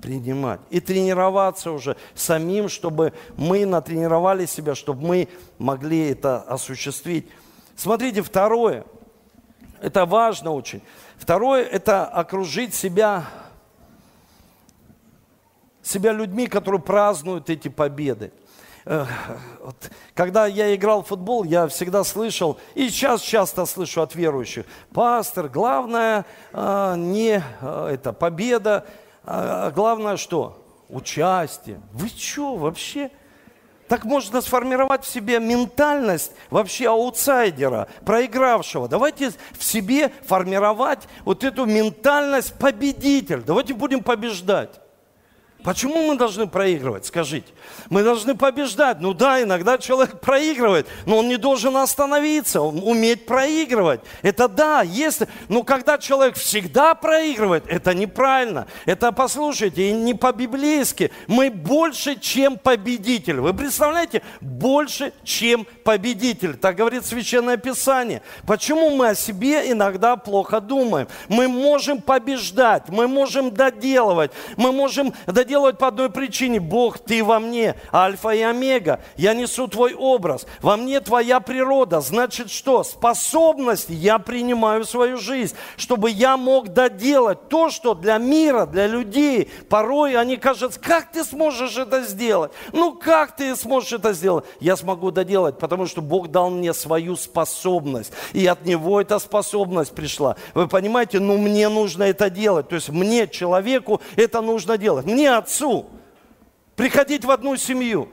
[0.00, 0.60] принимать.
[0.70, 7.28] И тренироваться уже самим, чтобы мы натренировали себя, чтобы мы могли это осуществить.
[7.76, 8.84] Смотрите, второе,
[9.80, 10.82] это важно очень.
[11.16, 13.26] Второе, это окружить себя,
[15.82, 18.32] себя людьми, которые празднуют эти победы.
[18.84, 24.64] вот, когда я играл в футбол, я всегда слышал, и сейчас часто слышу от верующих,
[24.92, 28.86] пастор, главное э, не э, это победа,
[29.24, 30.64] а главное что?
[30.88, 31.80] Участие.
[31.92, 33.10] Вы что вообще?
[33.88, 38.88] Так можно сформировать в себе ментальность вообще аутсайдера, проигравшего.
[38.88, 43.40] Давайте в себе формировать вот эту ментальность победителя.
[43.40, 44.80] Давайте будем побеждать.
[45.62, 47.52] Почему мы должны проигрывать, скажите?
[47.90, 49.00] Мы должны побеждать.
[49.00, 54.00] Ну да, иногда человек проигрывает, но он не должен остановиться, он уметь проигрывать.
[54.22, 55.28] Это да, если...
[55.48, 58.66] Но когда человек всегда проигрывает, это неправильно.
[58.86, 61.10] Это, послушайте, не по-библейски.
[61.26, 63.40] Мы больше, чем победитель.
[63.40, 64.22] Вы представляете?
[64.40, 66.56] Больше, чем победитель.
[66.56, 68.22] Так говорит Священное Писание.
[68.46, 71.08] Почему мы о себе иногда плохо думаем?
[71.28, 76.60] Мы можем побеждать, мы можем доделывать, мы можем доделать делать по одной причине.
[76.60, 79.00] Бог, ты во мне, альфа и омега.
[79.16, 80.46] Я несу твой образ.
[80.62, 82.00] Во мне твоя природа.
[82.00, 82.84] Значит что?
[82.84, 88.86] Способность я принимаю в свою жизнь, чтобы я мог доделать то, что для мира, для
[88.86, 92.52] людей, порой они кажутся, как ты сможешь это сделать?
[92.72, 94.44] Ну как ты сможешь это сделать?
[94.60, 98.12] Я смогу доделать, потому что Бог дал мне свою способность.
[98.32, 100.36] И от Него эта способность пришла.
[100.54, 102.68] Вы понимаете, ну мне нужно это делать.
[102.68, 105.06] То есть мне, человеку, это нужно делать.
[105.06, 105.90] Мне отцу,
[106.76, 108.08] приходить в одну семью.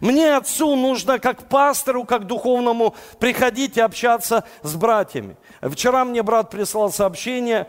[0.00, 5.36] Мне отцу нужно как пастору, как духовному приходить и общаться с братьями.
[5.60, 7.68] Вчера мне брат прислал сообщение,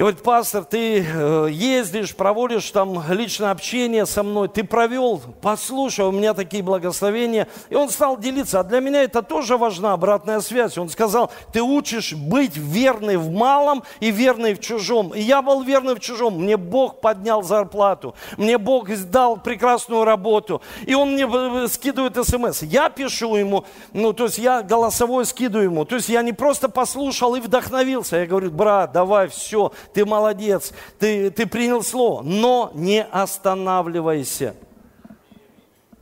[0.00, 6.10] Говорит, пастор, ты э, ездишь, проводишь там личное общение со мной, ты провел, послушай, у
[6.10, 7.48] меня такие благословения.
[7.68, 10.78] И он стал делиться, а для меня это тоже важна обратная связь.
[10.78, 15.10] Он сказал, ты учишь быть верной в малом и верной в чужом.
[15.10, 20.62] И я был верный в чужом, мне Бог поднял зарплату, мне Бог дал прекрасную работу.
[20.86, 22.62] И он мне э, скидывает смс.
[22.62, 25.84] Я пишу ему, ну то есть я голосовой скидываю ему.
[25.84, 28.16] То есть я не просто послушал и вдохновился.
[28.16, 34.54] Я говорю, брат, давай, все, ты молодец, ты, ты принял слово, но не останавливайся.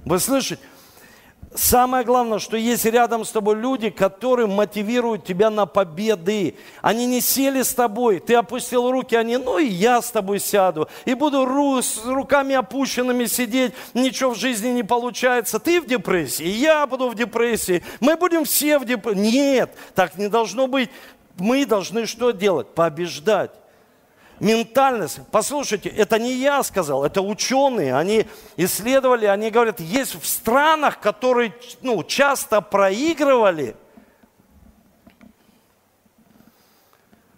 [0.04, 0.62] Вы слышите?
[1.54, 6.54] Самое главное, что есть рядом с тобой люди, которые мотивируют тебя на победы.
[6.82, 10.88] Они не сели с тобой, ты опустил руки, они, ну и я с тобой сяду.
[11.06, 15.58] И буду ру, с руками опущенными сидеть, ничего в жизни не получается.
[15.58, 19.18] Ты в депрессии, я буду в депрессии, мы будем все в депрессии.
[19.18, 20.90] Нет, так не должно быть.
[21.38, 22.68] Мы должны что делать?
[22.68, 23.52] Побеждать
[24.40, 25.20] ментальность.
[25.30, 31.54] Послушайте, это не я сказал, это ученые, они исследовали, они говорят, есть в странах, которые
[31.82, 33.76] ну, часто проигрывали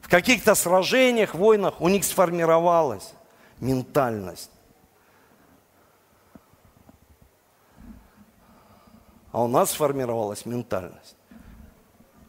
[0.01, 3.15] в каких-то сражениях, войнах, у них сформировалась
[3.61, 4.51] ментальность.
[9.33, 11.17] А у нас сформировалась ментальность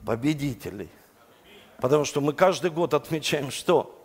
[0.06, 0.90] победителей.
[1.80, 4.01] Потому что мы каждый год отмечаем что?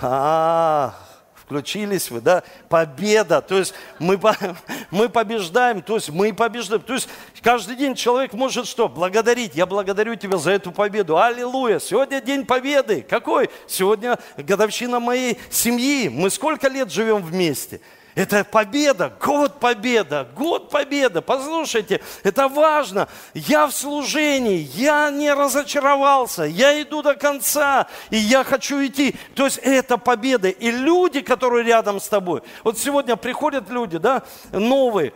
[0.00, 0.94] А,
[1.34, 2.42] включились вы, да?
[2.68, 3.40] Победа.
[3.40, 4.18] То есть мы,
[4.90, 6.82] мы побеждаем, то есть мы побеждаем.
[6.82, 7.08] То есть
[7.42, 8.88] каждый день человек может что?
[8.88, 9.54] Благодарить.
[9.54, 11.18] Я благодарю тебя за эту победу.
[11.18, 11.78] Аллилуйя.
[11.78, 13.02] Сегодня день победы.
[13.08, 13.48] Какой?
[13.66, 16.08] Сегодня годовщина моей семьи.
[16.08, 17.80] Мы сколько лет живем вместе?
[18.16, 21.20] Это победа, год победа, год победа.
[21.20, 23.08] Послушайте, это важно.
[23.34, 29.14] Я в служении, я не разочаровался, я иду до конца, и я хочу идти.
[29.34, 30.48] То есть это победа.
[30.48, 32.42] И люди, которые рядом с тобой.
[32.64, 35.12] Вот сегодня приходят люди, да, новые,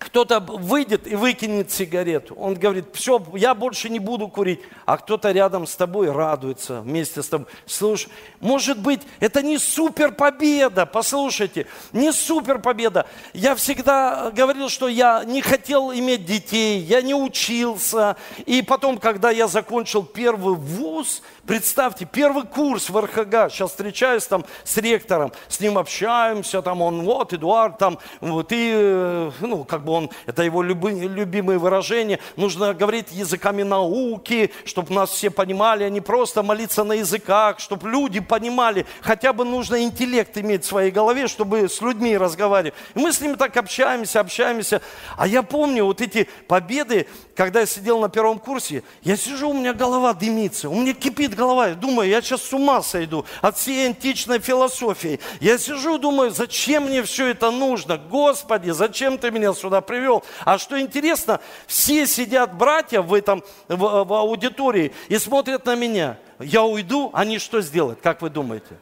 [0.00, 2.34] кто-то выйдет и выкинет сигарету.
[2.34, 4.60] Он говорит, все, я больше не буду курить.
[4.86, 7.46] А кто-то рядом с тобой радуется вместе с тобой.
[7.66, 8.08] Слушай,
[8.40, 13.06] может быть, это не супер победа, послушайте, не супер победа.
[13.34, 18.16] Я всегда говорил, что я не хотел иметь детей, я не учился.
[18.46, 24.44] И потом, когда я закончил первый вуз, Представьте, первый курс в РХГ, сейчас встречаюсь там
[24.62, 29.84] с ректором, с ним общаемся, там он, вот, Эдуард, там, вот, и, э, ну, как
[29.84, 35.82] бы он, это его люби, любимые выражения, нужно говорить языками науки, чтобы нас все понимали,
[35.82, 40.68] а не просто молиться на языках, чтобы люди понимали, хотя бы нужно интеллект иметь в
[40.68, 42.74] своей голове, чтобы с людьми разговаривать.
[42.94, 44.82] И мы с ним так общаемся, общаемся,
[45.16, 49.54] а я помню вот эти победы, когда я сидел на первом курсе, я сижу, у
[49.54, 53.86] меня голова дымится, у меня кипит голова, думаю, я сейчас с ума сойду от всей
[53.86, 55.20] античной философии.
[55.40, 57.96] Я сижу, думаю, зачем мне все это нужно?
[57.96, 60.22] Господи, зачем ты меня сюда привел?
[60.44, 66.18] А что интересно, все сидят братья в этом в, в аудитории и смотрят на меня.
[66.38, 68.00] Я уйду, они что сделают?
[68.02, 68.76] Как вы думаете?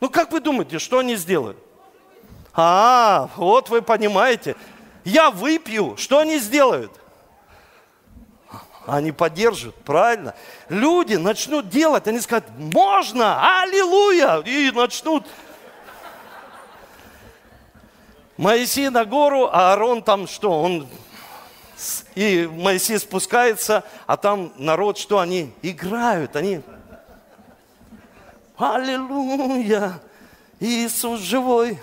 [0.00, 1.58] Ну как вы думаете, что они сделают?
[2.54, 4.56] А, вот вы понимаете.
[5.04, 6.92] Я выпью, что они сделают?
[8.86, 10.34] Они поддержат, правильно?
[10.68, 15.26] Люди начнут делать, они скажут, можно, аллилуйя, и начнут.
[18.36, 20.86] Моисей на гору, а Аарон там что, он
[22.14, 26.62] и Моисей спускается, а там народ, что они играют, они
[28.56, 30.00] Аллилуйя,
[30.60, 31.78] Иисус живой.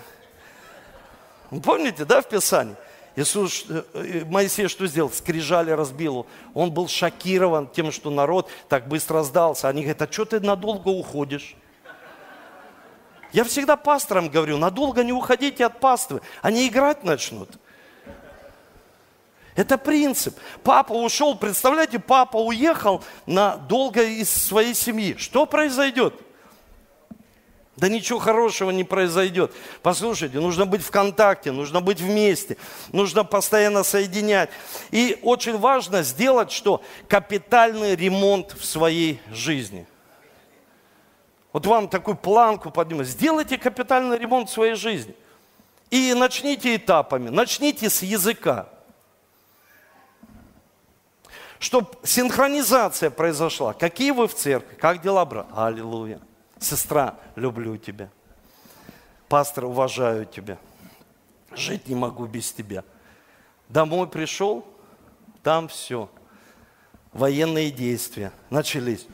[1.62, 2.74] Помните, да, в Писании?
[3.16, 5.10] Иисус, э, э, Моисей что сделал?
[5.10, 6.26] Скрижали разбил.
[6.52, 9.68] Он был шокирован тем, что народ так быстро сдался.
[9.68, 11.54] Они говорят, а что ты надолго уходишь?
[13.32, 16.20] Я всегда пасторам говорю, надолго не уходите от паствы.
[16.42, 17.50] Они играть начнут.
[19.56, 20.36] Это принцип.
[20.64, 25.16] Папа ушел, представляете, папа уехал надолго из своей семьи.
[25.16, 26.14] Что произойдет?
[27.76, 29.52] Да ничего хорошего не произойдет.
[29.82, 32.56] Послушайте, нужно быть в контакте, нужно быть вместе,
[32.92, 34.50] нужно постоянно соединять.
[34.92, 36.82] И очень важно сделать что?
[37.08, 39.86] Капитальный ремонт в своей жизни.
[41.52, 43.08] Вот вам такую планку поднимать.
[43.08, 45.14] Сделайте капитальный ремонт в своей жизни.
[45.90, 47.28] И начните этапами.
[47.28, 48.68] Начните с языка.
[51.58, 53.72] Чтобы синхронизация произошла.
[53.72, 54.74] Какие вы в церкви?
[54.76, 55.46] Как дела, брат?
[55.54, 56.20] Аллилуйя.
[56.64, 58.08] Сестра, люблю тебя.
[59.28, 60.56] Пастор, уважаю тебя.
[61.52, 62.84] Жить не могу без тебя.
[63.68, 64.66] Домой пришел,
[65.42, 66.08] там все.
[67.12, 69.06] Военные действия начались.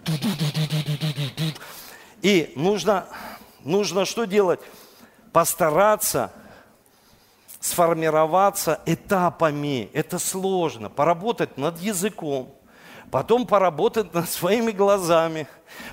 [2.23, 3.09] И нужно,
[3.65, 4.61] нужно что делать?
[5.33, 6.33] Постараться
[7.59, 9.91] сформироваться этапами.
[9.93, 10.89] Это сложно.
[10.89, 12.55] Поработать над языком,
[13.11, 15.47] потом поработать над своими глазами,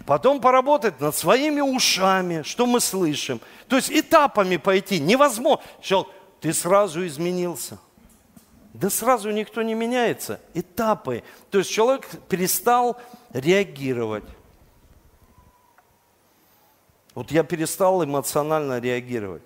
[0.05, 3.41] потом поработать над своими ушами, что мы слышим.
[3.67, 5.63] То есть этапами пойти невозможно.
[5.81, 7.79] Человек, ты сразу изменился.
[8.73, 10.39] Да сразу никто не меняется.
[10.53, 11.23] Этапы.
[11.49, 12.97] То есть человек перестал
[13.33, 14.23] реагировать.
[17.15, 19.41] Вот я перестал эмоционально реагировать.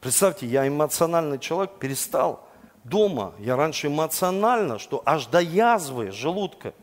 [0.00, 2.46] Представьте, я эмоциональный человек, перестал
[2.84, 3.34] дома.
[3.38, 6.74] Я раньше эмоционально, что аж до язвы желудка,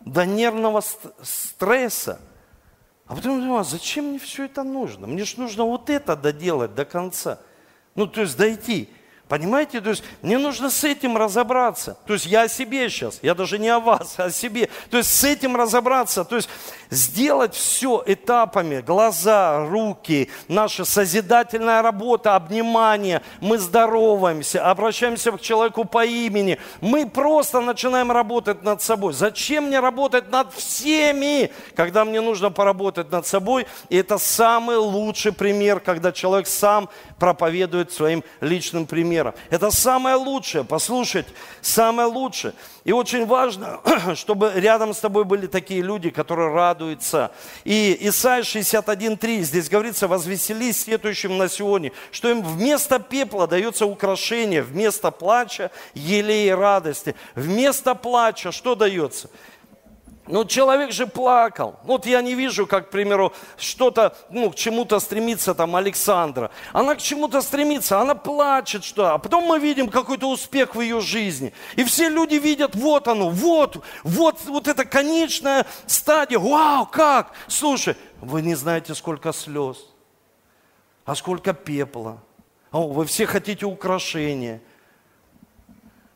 [0.00, 0.82] до нервного
[1.22, 2.20] стресса.
[3.06, 5.06] А потом думаю, а зачем мне все это нужно?
[5.06, 7.40] Мне же нужно вот это доделать до конца.
[7.94, 8.88] Ну, то есть дойти.
[9.30, 9.80] Понимаете?
[9.80, 11.96] То есть мне нужно с этим разобраться.
[12.04, 14.68] То есть я о себе сейчас, я даже не о вас, а о себе.
[14.90, 16.24] То есть с этим разобраться.
[16.24, 16.48] То есть
[16.90, 18.80] сделать все этапами.
[18.80, 23.22] Глаза, руки, наша созидательная работа, обнимание.
[23.40, 26.58] Мы здороваемся, обращаемся к человеку по имени.
[26.80, 29.12] Мы просто начинаем работать над собой.
[29.12, 33.68] Зачем мне работать над всеми, когда мне нужно поработать над собой?
[33.90, 36.88] И это самый лучший пример, когда человек сам
[37.20, 39.19] проповедует своим личным примером.
[39.50, 41.26] Это самое лучшее, послушать,
[41.60, 42.54] самое лучшее.
[42.84, 43.80] И очень важно,
[44.14, 47.30] чтобы рядом с тобой были такие люди, которые радуются.
[47.64, 54.62] И Исайя 61.3, здесь говорится, возвеселись сетующим на сегодня, что им вместо пепла дается украшение,
[54.62, 57.14] вместо плача елей и радости.
[57.34, 59.30] Вместо плача что дается?
[60.30, 61.74] Ну, человек же плакал.
[61.82, 66.52] Вот я не вижу, как, к примеру, что-то, ну, к чему-то стремится там Александра.
[66.72, 69.12] Она к чему-то стремится, она плачет, что.
[69.12, 71.52] А потом мы видим какой-то успех в ее жизни.
[71.74, 76.38] И все люди видят, вот оно, вот, вот, вот эта конечная стадия.
[76.38, 77.32] Вау, как?
[77.48, 79.78] Слушай, вы не знаете, сколько слез,
[81.04, 82.18] а сколько пепла.
[82.70, 84.62] О, вы все хотите украшения.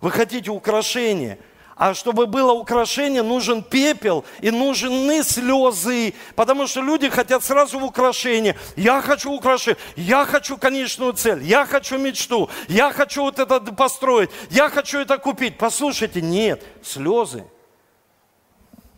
[0.00, 1.38] Вы хотите украшения–
[1.76, 6.14] а чтобы было украшение, нужен пепел и нужны слезы.
[6.36, 8.56] Потому что люди хотят сразу в украшение.
[8.76, 14.30] Я хочу украшение, я хочу конечную цель, я хочу мечту, я хочу вот это построить,
[14.50, 15.58] я хочу это купить.
[15.58, 17.44] Послушайте, нет, слезы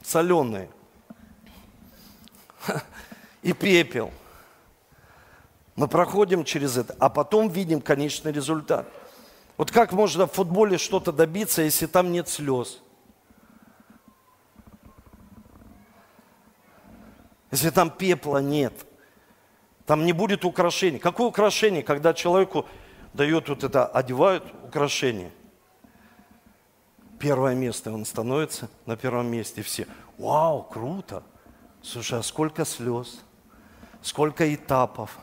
[0.04, 0.68] соленые
[3.42, 4.12] и пепел.
[5.76, 8.86] Мы проходим через это, а потом видим конечный результат–
[9.56, 12.80] вот как можно в футболе что-то добиться, если там нет слез?
[17.50, 18.74] Если там пепла нет,
[19.86, 20.98] там не будет украшений.
[20.98, 22.66] Какое украшение, когда человеку
[23.14, 25.32] дают вот это, одевают украшение?
[27.18, 29.62] Первое место, он становится на первом месте.
[29.62, 29.86] Все,
[30.18, 31.22] вау, круто.
[31.82, 33.20] Слушай, а сколько слез,
[34.02, 35.16] сколько этапов,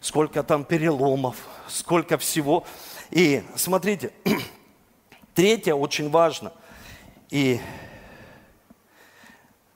[0.00, 1.36] сколько там переломов,
[1.66, 2.64] сколько всего.
[3.10, 4.12] И смотрите,
[5.34, 6.52] третье очень важно.
[7.30, 7.60] И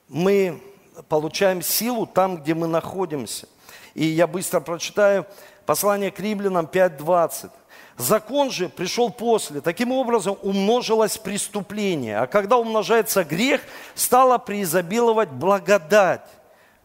[0.08, 0.60] мы
[1.08, 3.48] получаем силу там, где мы находимся.
[3.94, 5.26] И я быстро прочитаю
[5.66, 7.50] послание к римлянам 5.20.
[7.96, 9.60] Закон же пришел после.
[9.60, 12.18] Таким образом умножилось преступление.
[12.18, 13.60] А когда умножается грех,
[13.94, 16.26] стала преизобиловать благодать.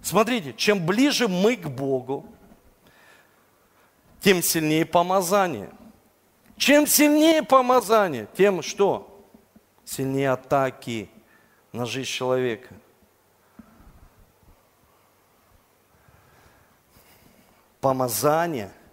[0.02, 2.26] Смотрите, чем ближе мы к Богу,
[4.22, 5.70] тем сильнее помазание.
[6.58, 9.28] Чем сильнее помазание, тем что?
[9.84, 11.10] Сильнее атаки
[11.72, 12.74] на жизнь человека.
[17.82, 18.72] Помазание–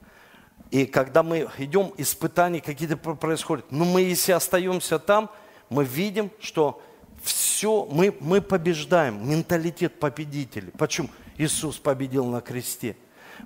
[0.73, 3.71] и когда мы идем, испытания какие-то происходят.
[3.71, 5.31] Но мы, если остаемся там,
[5.69, 6.83] мы видим, что
[7.23, 9.29] все, мы, мы побеждаем.
[9.29, 10.73] Менталитет победителей.
[10.79, 11.11] Почему?
[11.37, 12.97] Иисус победил на кресте.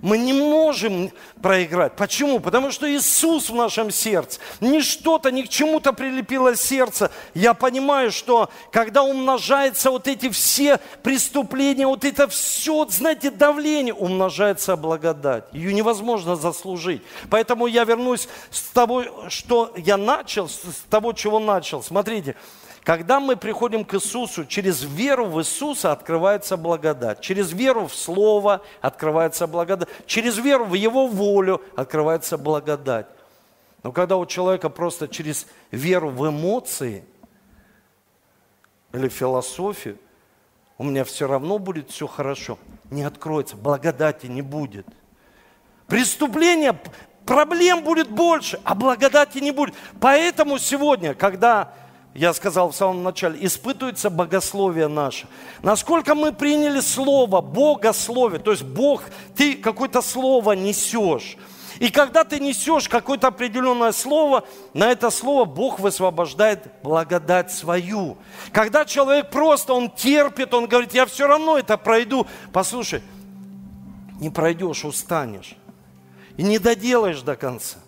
[0.03, 1.11] Мы не можем
[1.43, 1.97] проиграть.
[1.97, 2.41] Почему?
[2.41, 4.41] Потому что Иисус в нашем сердце.
[4.61, 7.11] Не что-то, ни к чему-то прилепило сердце.
[7.34, 14.76] Я понимаю, что когда умножается вот эти все преступления, вот это все, знаете, давление, умножается
[14.76, 15.45] благодать.
[15.53, 17.03] Ее невозможно заслужить.
[17.30, 21.82] Поэтому я вернусь с того, что я начал, с того, чего начал.
[21.82, 22.37] Смотрите,
[22.87, 27.20] когда мы приходим к Иисусу, через веру в Иисуса открывается благодать.
[27.20, 29.89] Через веру в Слово открывается благодать.
[30.07, 33.09] Через веру в Его волю открывается благодать.
[33.82, 37.05] Но когда у человека просто через веру в эмоции
[38.93, 39.99] или философию,
[40.78, 42.57] у меня все равно будет все хорошо,
[42.93, 44.87] не откроется, благодати не будет.
[45.89, 46.78] Преступление,
[47.24, 49.74] проблем будет больше, а благодати не будет.
[49.99, 51.74] Поэтому сегодня, когда
[52.16, 55.26] я сказал в самом начале, испытывается богословие наше.
[55.62, 59.02] Насколько мы приняли слово, богословие, то есть Бог,
[59.36, 61.36] ты какое-то слово несешь.
[61.78, 68.16] И когда ты несешь какое-то определенное слово, на это слово Бог высвобождает благодать свою.
[68.50, 72.26] Когда человек просто, он терпит, он говорит, я все равно это пройду.
[72.50, 73.02] Послушай,
[74.20, 75.54] не пройдешь, устанешь.
[76.38, 77.78] И не доделаешь до конца.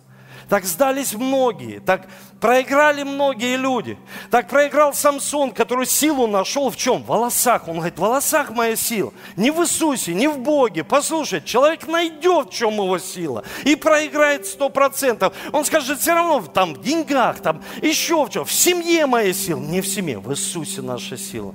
[0.49, 2.07] Так сдались многие, так
[2.41, 3.99] проиграли многие люди.
[4.31, 7.03] Так проиграл Самсон, который силу нашел в чем?
[7.03, 7.67] В волосах.
[7.67, 9.13] Он говорит, в волосах моя сила.
[9.35, 10.83] Не в Иисусе, не в Боге.
[10.83, 13.43] Послушай, человек найдет, в чем его сила.
[13.63, 15.35] И проиграет сто процентов.
[15.51, 18.43] Он скажет, все равно там в деньгах, там еще в чем.
[18.43, 19.59] В семье моя сила.
[19.59, 21.53] Не в семье, в Иисусе наша сила.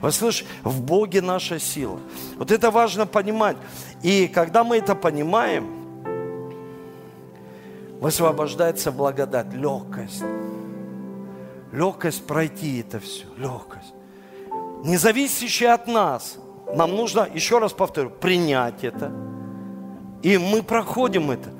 [0.00, 1.98] Вы слышите, в Боге наша сила.
[2.36, 3.56] Вот это важно понимать.
[4.02, 5.75] И когда мы это понимаем,
[8.00, 10.22] высвобождается благодать, легкость.
[11.72, 13.92] Легкость пройти это все, легкость.
[14.84, 16.38] Не зависящая от нас.
[16.74, 19.12] Нам нужно, еще раз повторю, принять это.
[20.22, 21.50] И мы проходим это.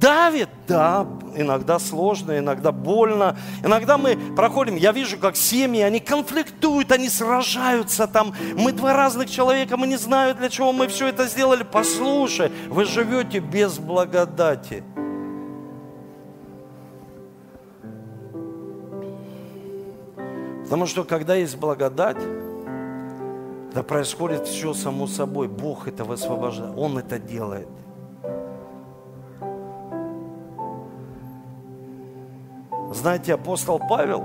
[0.00, 3.36] Давит, да, иногда сложно, иногда больно.
[3.64, 8.34] Иногда мы проходим, я вижу, как семьи, они конфликтуют, они сражаются там.
[8.54, 11.62] Мы два разных человека, мы не знаем, для чего мы все это сделали.
[11.62, 14.84] Послушай, вы живете без благодати.
[20.74, 22.16] Потому что когда есть благодать,
[23.72, 25.46] да происходит все само собой.
[25.46, 26.76] Бог это высвобождает.
[26.76, 27.68] Он это делает.
[32.92, 34.24] Знаете, апостол Павел,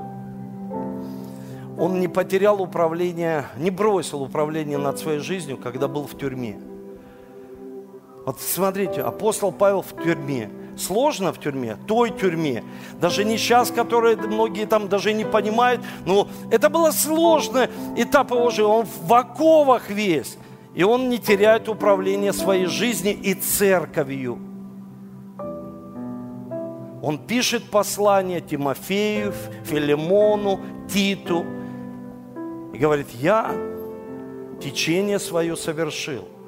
[1.77, 6.59] он не потерял управление, не бросил управление над своей жизнью, когда был в тюрьме.
[8.25, 10.49] Вот смотрите, апостол Павел в тюрьме
[10.79, 12.63] сложно в тюрьме, той тюрьме.
[12.99, 15.81] Даже не сейчас, которые многие там даже не понимают.
[16.05, 18.63] Но это было сложно этап его жизни.
[18.63, 20.37] Он в оковах весь.
[20.75, 24.39] И он не теряет управление своей жизнью и церковью.
[27.01, 29.33] Он пишет послание Тимофею,
[29.65, 30.59] Филимону,
[30.91, 31.45] Титу.
[32.73, 33.51] И говорит, я
[34.61, 36.27] течение свое совершил–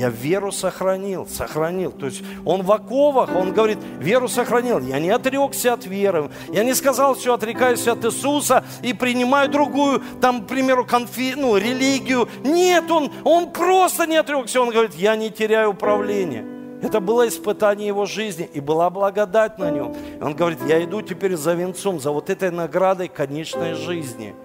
[0.00, 1.92] я веру сохранил, сохранил.
[1.92, 4.78] То есть он в оковах, он говорит, веру сохранил.
[4.80, 6.30] Я не отрекся от веры.
[6.50, 11.54] Я не сказал, все, отрекаюсь от Иисуса и принимаю другую, там, к примеру, конфи, ну,
[11.58, 12.30] религию.
[12.42, 14.62] Нет, он, он просто не отрекся.
[14.62, 16.46] Он говорит, я не теряю управление.
[16.82, 19.94] Это было испытание его жизни, и была благодать на нем.
[20.22, 24.34] Он говорит, я иду теперь за венцом, за вот этой наградой конечной жизни–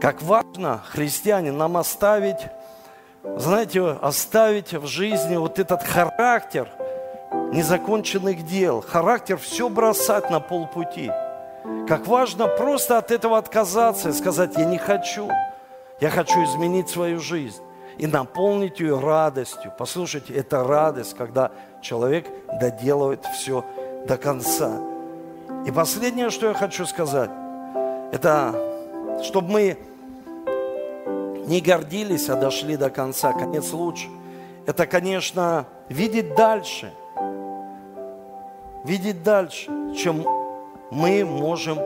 [0.00, 2.48] Как важно, христиане, нам оставить,
[3.22, 6.68] знаете, оставить в жизни вот этот характер
[7.52, 11.10] незаконченных дел, характер все бросать на полпути.
[11.88, 15.30] Как важно просто от этого отказаться и сказать, я не хочу,
[16.00, 17.62] я хочу изменить свою жизнь
[17.96, 19.72] и наполнить ее радостью.
[19.78, 22.26] Послушайте, это радость, когда человек
[22.60, 23.64] доделывает все
[24.06, 24.78] до конца.
[25.66, 27.30] И последнее, что я хочу сказать,
[28.12, 28.75] это
[29.22, 29.78] чтобы мы
[31.46, 33.32] не гордились, а дошли до конца.
[33.32, 34.08] Конец лучше.
[34.66, 36.92] Это, конечно, видеть дальше.
[38.84, 40.24] Видеть дальше, чем
[40.90, 41.78] мы можем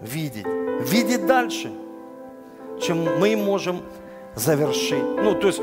[0.00, 0.46] видеть.
[0.80, 1.72] Видеть дальше,
[2.80, 3.82] чем мы можем
[4.34, 5.02] завершить.
[5.22, 5.60] Ну, то есть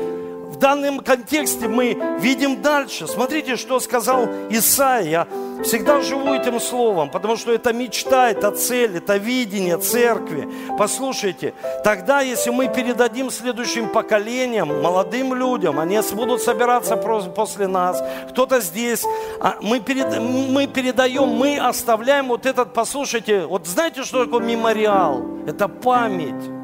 [0.48, 3.06] в данном контексте мы видим дальше.
[3.06, 5.26] Смотрите, что сказал Исаия.
[5.64, 10.48] Всегда живу этим словом, потому что это мечта, это цель, это видение церкви.
[10.78, 18.60] Послушайте, тогда, если мы передадим следующим поколениям, молодым людям, они будут собираться после нас, кто-то
[18.60, 19.02] здесь,
[19.40, 25.24] а мы, перед, мы передаем, мы оставляем вот этот, послушайте, вот знаете, что такое мемориал?
[25.46, 26.55] Это память.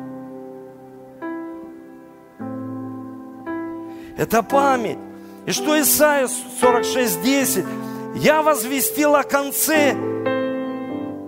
[4.17, 4.99] Это память.
[5.47, 6.29] И что Исайя
[6.61, 7.67] 46.10?
[8.17, 9.95] Я возвестил о конце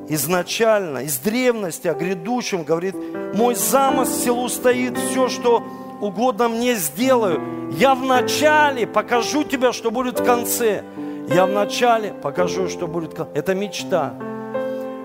[0.09, 2.95] изначально, из древности, о грядущем, говорит,
[3.35, 5.63] мой замысел устоит, все, что
[6.01, 7.71] угодно мне сделаю.
[7.73, 10.85] Я в начале покажу тебе, что будет в конце.
[11.29, 13.33] Я в начале покажу, что будет в конце.
[13.35, 14.15] Это мечта.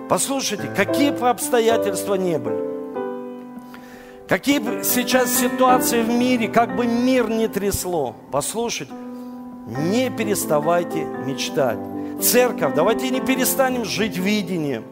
[0.10, 2.58] Послушайте, какие бы обстоятельства не были,
[4.30, 8.94] какие бы сейчас ситуации в мире, как бы мир не трясло, послушайте,
[9.68, 11.80] не переставайте мечтать.
[12.22, 14.84] Церковь, давайте не перестанем жить видением.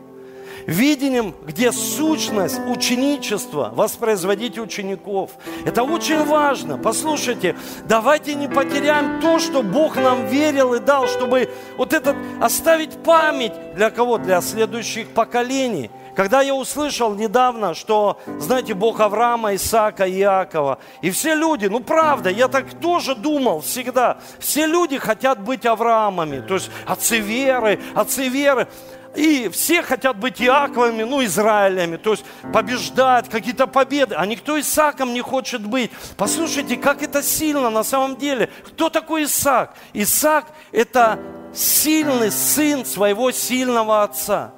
[0.66, 5.32] Видением, где сущность ученичества, воспроизводить учеников.
[5.66, 6.78] Это очень важно.
[6.78, 7.56] Послушайте,
[7.88, 13.54] давайте не потеряем то, что Бог нам верил и дал, чтобы вот этот оставить память
[13.76, 14.18] для кого?
[14.18, 15.90] Для следующих поколений.
[16.18, 22.32] Когда я услышал недавно, что, знаете, Бог Авраама, Исаака, Иакова, и все люди, ну правда,
[22.32, 28.30] я так тоже думал всегда, все люди хотят быть Авраамами, то есть отцы веры, отцы
[28.30, 28.68] веры.
[29.16, 34.16] И все хотят быть Иаковыми, ну, Израилями, то есть побеждать, какие-то победы.
[34.16, 35.92] А никто Исааком не хочет быть.
[36.18, 38.50] Послушайте, как это сильно на самом деле.
[38.68, 39.76] Кто такой Исаак?
[39.94, 41.20] Исаак– это
[41.54, 44.54] сильный сын своего сильного отца.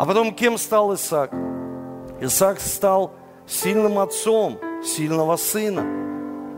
[0.00, 1.30] А потом кем стал Исаак?
[2.22, 3.12] Исаак стал
[3.46, 5.82] сильным отцом сильного сына.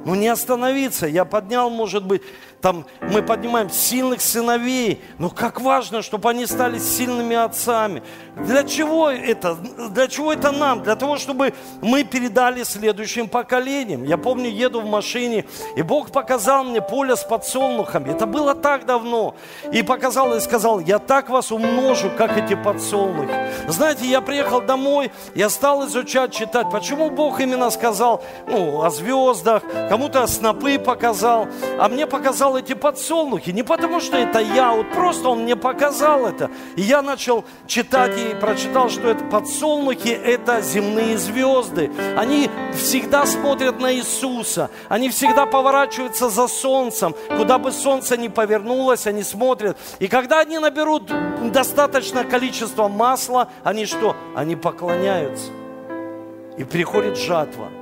[0.05, 1.09] Ну не остановиться.
[1.09, 2.22] Я поднял, может быть,
[2.63, 8.05] там мы поднимаем сильных сыновей, но как важно, чтобы они стали сильными отцами.
[8.37, 9.57] Для чего это?
[9.91, 10.83] Для чего это нам?
[10.83, 14.05] Для того, чтобы мы передали следующим поколениям.
[14.05, 15.45] Я помню, еду в машине,
[15.77, 18.11] и Бог показал мне поле с подсолнухами.
[18.11, 19.35] Это было так давно.
[19.73, 23.35] И показал и сказал, я так вас умножу, как эти подсолнухи.
[23.67, 29.65] Знаете, я приехал домой, я стал изучать, читать, почему Бог именно сказал ну, о звездах,
[29.89, 31.49] кому-то снопы показал,
[31.81, 33.50] а мне показал показал эти подсолнухи.
[33.50, 36.50] Не потому, что это я, вот просто он мне показал это.
[36.76, 41.90] И я начал читать и прочитал, что это подсолнухи– это земные звезды.
[42.16, 44.70] Они всегда смотрят на Иисуса.
[44.88, 47.14] Они всегда поворачиваются за солнцем.
[47.36, 49.76] Куда бы солнце ни повернулось, они смотрят.
[50.00, 51.11] И когда они наберут
[51.53, 54.16] достаточное количество масла, они что?
[54.36, 55.50] Они поклоняются.
[56.59, 57.68] И приходит жатва–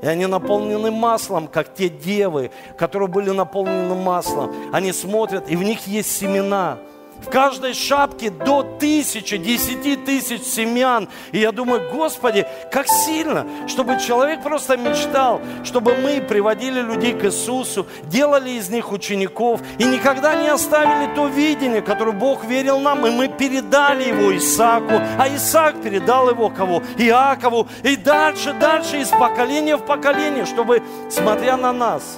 [0.00, 4.52] и они наполнены маслом, как те девы, которые были наполнены маслом.
[4.72, 6.78] Они смотрят, и в них есть семена.
[7.20, 11.08] В каждой шапке до тысячи, десяти тысяч семян.
[11.32, 17.24] И я думаю, Господи, как сильно, чтобы человек просто мечтал, чтобы мы приводили людей к
[17.24, 23.06] Иисусу, делали из них учеников и никогда не оставили то видение, которое Бог верил нам,
[23.06, 26.82] и мы передали его Исааку, а Исаак передал его кого?
[26.96, 27.68] Иакову.
[27.82, 32.16] И дальше, дальше, из поколения в поколение, чтобы, смотря на нас,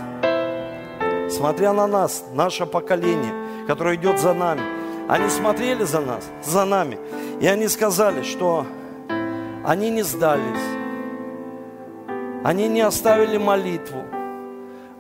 [1.30, 3.32] смотря на нас, наше поколение,
[3.66, 4.79] которое идет за нами,
[5.10, 6.96] они смотрели за нас, за нами,
[7.40, 8.64] и они сказали, что
[9.64, 10.40] они не сдались,
[12.44, 14.04] они не оставили молитву,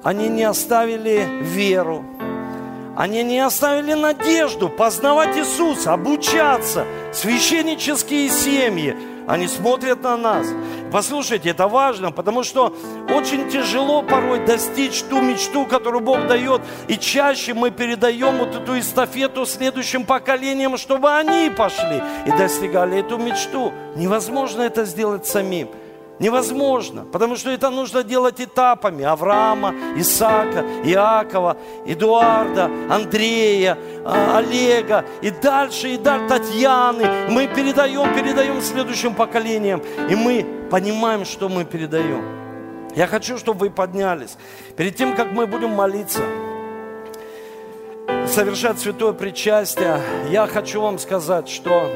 [0.02, 2.04] они не оставили веру,
[2.96, 8.96] они не оставили надежду познавать Иисуса, обучаться, священнические семьи,
[9.26, 10.46] они смотрят на нас.
[10.92, 12.74] Послушайте, это важно, потому что
[13.08, 16.62] очень тяжело порой достичь ту мечту, которую Бог дает.
[16.88, 23.18] И чаще мы передаем вот эту эстафету следующим поколениям, чтобы они пошли и достигали эту
[23.18, 23.72] мечту.
[23.96, 25.68] Невозможно это сделать самим.
[26.20, 29.04] Невозможно, потому что это нужно делать этапами.
[29.04, 31.56] Авраама, Исаака, Иакова,
[31.86, 37.30] Эдуарда, Андрея, а, Олега и дальше, и дальше Татьяны.
[37.30, 39.82] Мы передаем, передаем следующим поколениям.
[40.10, 42.22] И мы понимаем, что мы передаем.
[42.94, 44.36] Я хочу, чтобы вы поднялись.
[44.76, 46.20] Перед тем, как мы будем молиться,
[48.28, 51.90] совершать святое причастие, я хочу вам сказать, что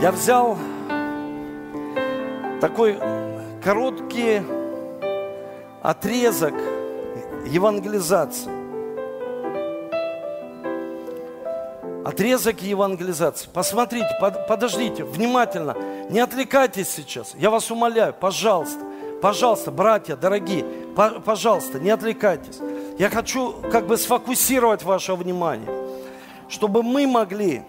[0.00, 0.56] Я взял
[2.60, 2.98] такой
[3.64, 4.42] короткий
[5.82, 6.54] отрезок
[7.46, 8.50] евангелизации.
[12.04, 13.48] Отрезок евангелизации.
[13.52, 15.76] Посмотрите, под, подождите, внимательно.
[16.10, 17.34] Не отвлекайтесь сейчас.
[17.34, 18.80] Я вас умоляю, пожалуйста.
[19.22, 20.64] Пожалуйста, братья, дорогие,
[20.96, 22.58] по, пожалуйста, не отвлекайтесь.
[22.98, 25.68] Я хочу как бы сфокусировать ваше внимание,
[26.48, 27.62] чтобы мы могли,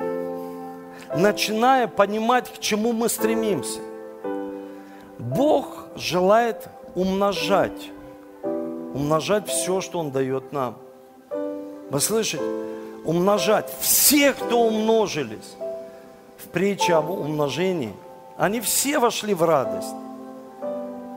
[1.13, 3.79] начиная понимать, к чему мы стремимся.
[5.21, 7.91] Бог желает умножать,
[8.43, 10.77] умножать все, что Он дает нам.
[11.91, 12.43] Вы слышите?
[13.05, 13.71] Умножать.
[13.79, 15.55] Все, кто умножились
[16.37, 17.93] в притче об умножении,
[18.35, 19.93] они все вошли в радость.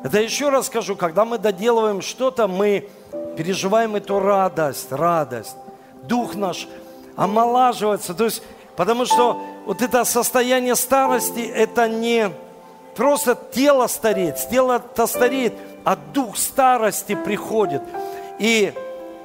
[0.05, 2.91] Это еще раз скажу, когда мы доделываем что-то, мы
[3.39, 5.57] переживаем эту радость, радость.
[6.03, 6.69] Дух наш
[7.17, 8.13] омолаживается.
[8.13, 8.43] То есть,
[8.77, 12.31] потому что вот это состояние старости, это не
[12.95, 17.83] просто тело стареет, тело-то стареет, а дух старости приходит.
[18.39, 18.73] И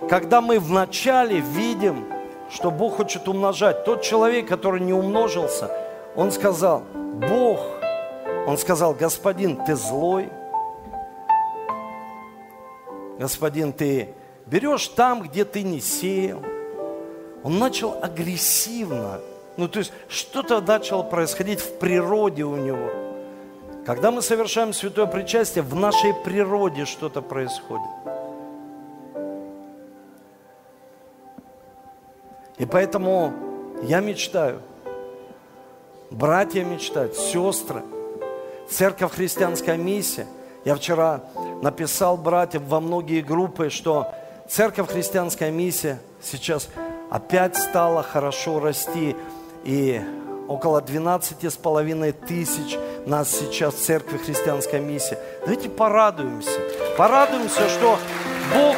[0.10, 2.06] когда мы вначале видим,
[2.52, 5.70] что Бог хочет умножать, тот человек, который не умножился,
[6.16, 6.84] он сказал,
[7.30, 7.60] Бог,
[8.48, 10.30] он сказал, господин, ты злой,
[13.20, 14.14] господин, ты
[14.46, 16.42] берешь там, где ты не сеял.
[17.44, 19.20] Он начал агрессивно,
[19.56, 23.09] ну то есть что-то начало происходить в природе у него.
[23.86, 27.88] Когда мы совершаем святое причастие, в нашей природе что-то происходит.
[32.58, 33.34] И поэтому
[33.84, 34.62] я мечтаю,
[36.12, 37.84] братья мечтают, сестры,
[38.70, 40.28] церковь христианская миссия.
[40.66, 41.22] Я вчера
[41.62, 44.14] написал братьям во многие группы, что
[44.50, 46.68] церковь христианская миссия сейчас
[47.10, 49.16] опять стала хорошо расти.
[49.64, 50.02] И
[50.50, 52.78] около 12 с половиной тысяч
[53.10, 55.18] нас сейчас в церкви христианская миссия.
[55.42, 56.60] Давайте порадуемся.
[56.98, 58.00] Порадуемся, что
[58.54, 58.78] Бог,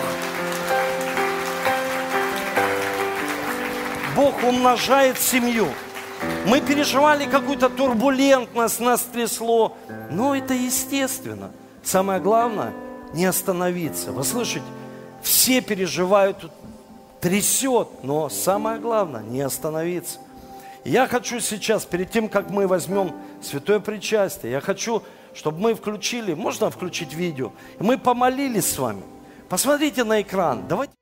[4.15, 5.67] Бог умножает семью.
[6.45, 9.77] Мы переживали какую-то турбулентность, нас трясло.
[10.09, 11.51] Но это естественно.
[11.83, 12.73] Самое главное,
[13.13, 14.11] не остановиться.
[14.11, 14.65] Вы слышите,
[15.21, 16.51] все переживают,
[17.19, 20.19] трясет, но самое главное, не остановиться.
[20.83, 25.03] Я хочу сейчас, перед тем, как мы возьмем святое причастие, я хочу,
[25.33, 29.03] чтобы мы включили, можно включить видео, мы помолились с вами.
[29.47, 30.67] Посмотрите на экран.
[30.67, 30.93] Давайте.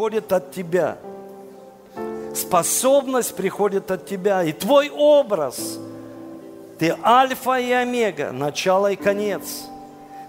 [0.00, 0.96] Приходит от тебя.
[2.34, 4.42] Способность приходит от тебя.
[4.42, 5.78] И твой образ.
[6.78, 9.66] Ты альфа и омега, начало и конец.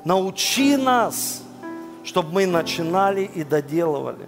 [0.03, 1.41] Научи нас,
[2.03, 4.27] чтобы мы начинали и доделывали.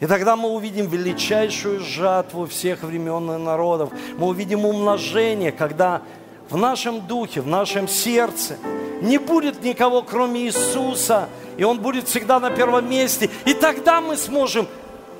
[0.00, 3.90] И тогда мы увидим величайшую жатву всех времен и народов.
[4.18, 6.02] Мы увидим умножение, когда
[6.50, 8.56] в нашем духе, в нашем сердце
[9.04, 13.30] не будет никого, кроме Иисуса, и Он будет всегда на первом месте.
[13.44, 14.66] И тогда мы сможем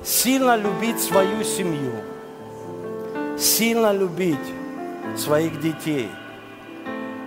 [0.03, 1.93] сильно любить свою семью,
[3.37, 4.37] сильно любить
[5.15, 6.09] своих детей,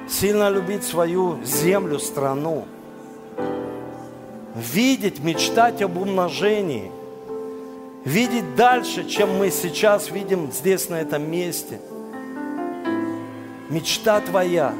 [0.08, 2.66] сильно любить свою землю, страну,
[4.56, 6.90] видеть, мечтать об умножении,
[8.04, 11.80] видеть дальше, чем мы сейчас видим здесь, на этом месте.
[13.70, 14.74] Мечта твоя.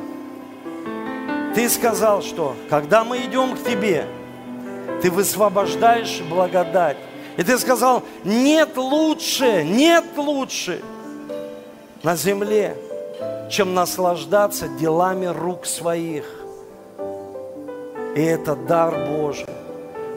[1.55, 4.07] Ты сказал, что когда мы идем к Тебе–
[5.01, 6.97] ты высвобождаешь благодать.
[7.37, 10.83] И ты сказал, нет лучше, нет лучше
[12.03, 12.77] на земле,
[13.51, 16.25] чем наслаждаться делами рук своих.
[18.17, 19.47] И это дар Божий.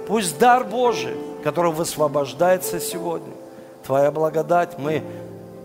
[0.07, 3.33] Пусть дар Божий, который высвобождается сегодня,
[3.85, 5.03] Твоя благодать мы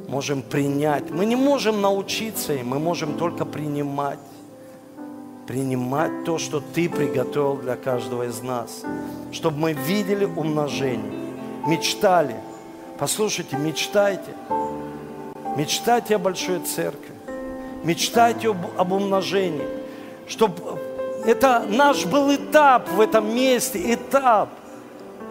[0.08, 1.10] можем принять.
[1.10, 4.18] Мы не можем научиться, и мы можем только принимать
[5.46, 8.82] принимать то, что Ты приготовил для каждого из нас,
[9.32, 11.34] чтобы мы видели умножение,
[11.66, 12.36] мечтали.
[12.98, 14.34] Послушайте, мечтайте.
[15.56, 17.14] Мечтайте о большой церкви.
[17.84, 19.66] Мечтайте об, об умножении.
[20.26, 20.60] Чтобы
[21.24, 24.50] это наш был этап в этом месте, этап.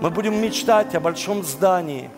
[0.01, 2.09] Мы будем мечтать о большом здании.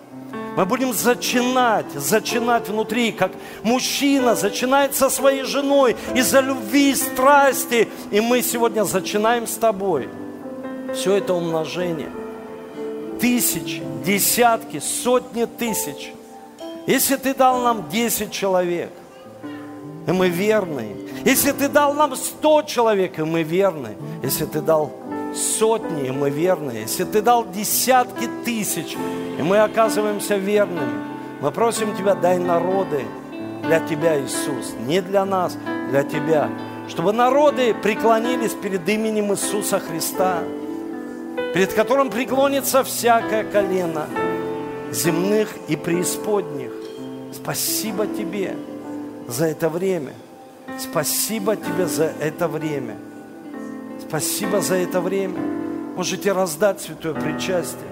[0.57, 3.31] Мы будем зачинать, зачинать внутри, как
[3.61, 7.87] мужчина зачинает со своей женой из-за любви страсти.
[8.09, 10.09] И мы сегодня зачинаем с тобой.
[10.95, 12.09] Все это умножение.
[13.21, 16.11] Тысячи, десятки, сотни тысяч.
[16.87, 18.89] Если ты дал нам 10 человек,
[20.07, 20.95] и мы верны.
[21.23, 23.95] Если ты дал нам 100 человек, и мы верны.
[24.23, 24.91] Если ты дал
[25.35, 26.71] сотни, и мы верны.
[26.71, 28.97] Если ты дал десятки тысяч,
[29.37, 31.05] и мы оказываемся верными.
[31.41, 33.05] Мы просим Тебя, дай народы
[33.63, 34.73] для Тебя, Иисус.
[34.85, 35.57] Не для нас,
[35.89, 36.49] для Тебя.
[36.87, 40.39] Чтобы народы преклонились перед именем Иисуса Христа,
[41.53, 44.07] перед которым преклонится всякое колено
[44.91, 46.71] земных и преисподних.
[47.33, 48.55] Спасибо Тебе
[49.27, 50.13] за это время.
[50.79, 52.95] Спасибо Тебе за это время.
[54.07, 55.37] Спасибо за это время.
[55.97, 57.89] Можете раздать святое причастие.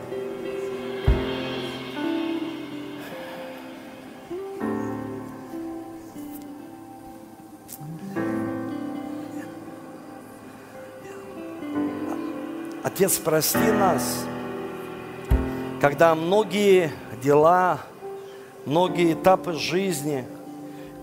[12.82, 14.24] Отец, прости нас,
[15.82, 17.82] когда многие дела,
[18.66, 20.24] многие этапы жизни,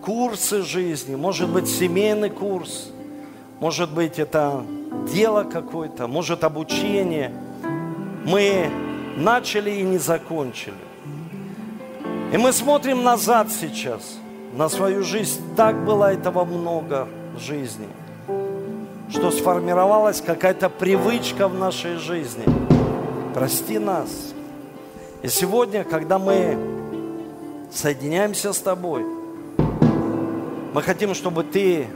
[0.01, 2.89] курсы жизни, может быть, семейный курс,
[3.61, 4.65] может быть, это
[5.07, 7.33] дело какое-то, может, обучение,
[8.25, 8.71] мы
[9.17, 10.75] начали и не закончили.
[12.33, 14.19] И мы смотрим назад сейчас
[14.55, 15.41] на свою жизнь.
[15.57, 17.89] Так было этого много в жизни–
[19.13, 22.45] что сформировалась какая-то привычка в нашей жизни.
[23.35, 24.09] Прости нас.
[25.23, 26.57] И сегодня, когда мы
[27.73, 29.05] соединяемся с Тобой,
[30.73, 31.87] мы хотим, чтобы Ты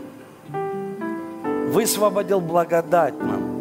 [1.66, 3.56] высвободил благодать нам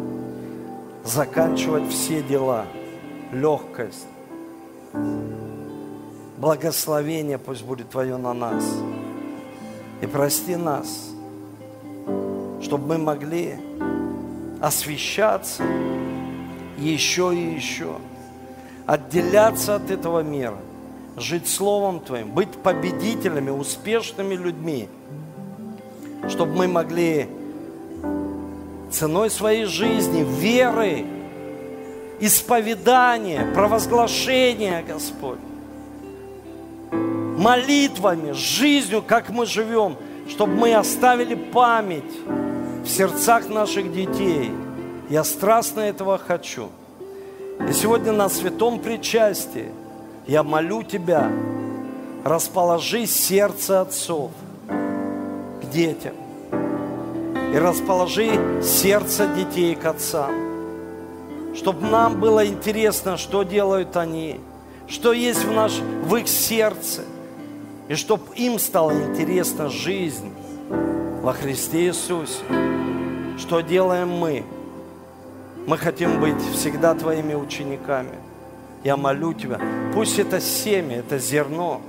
[1.04, 2.66] заканчивать все дела,
[3.32, 4.06] легкость,
[6.38, 8.64] благословение пусть будет Твое на нас.
[10.00, 11.10] И прости нас–
[12.66, 13.54] чтобы мы могли
[14.60, 15.62] освещаться
[16.78, 17.94] еще и еще,
[18.86, 20.58] отделяться от этого мира,
[21.16, 24.88] жить Словом Твоим, быть победителями, успешными людьми,
[26.28, 27.28] чтобы мы могли
[28.96, 31.04] ценой своей жизни, веры,
[32.18, 35.38] исповедания, провозглашения, Господь,
[36.90, 39.96] молитвами, жизнью, как мы живем,
[40.28, 42.04] чтобы мы оставили память
[42.84, 44.50] в сердцах наших детей.
[45.10, 46.70] Я страстно этого хочу.
[47.68, 49.70] И сегодня на святом причастии
[50.26, 51.30] я молю Тебя,
[52.24, 54.30] расположи сердце отцов
[54.68, 56.14] к детям
[57.56, 60.30] и расположи сердце детей к отцам,
[61.54, 64.40] чтобы нам было интересно, что делают они,
[64.86, 67.04] что есть в, наш, в их сердце,
[67.88, 70.34] и чтобы им стала интересна жизнь
[71.22, 72.42] во Христе Иисусе.
[73.38, 74.44] Что делаем мы?
[75.66, 78.16] Мы хотим быть всегда Твоими учениками.
[78.84, 79.58] Я молю Тебя,
[79.94, 81.80] пусть это семя, это зерно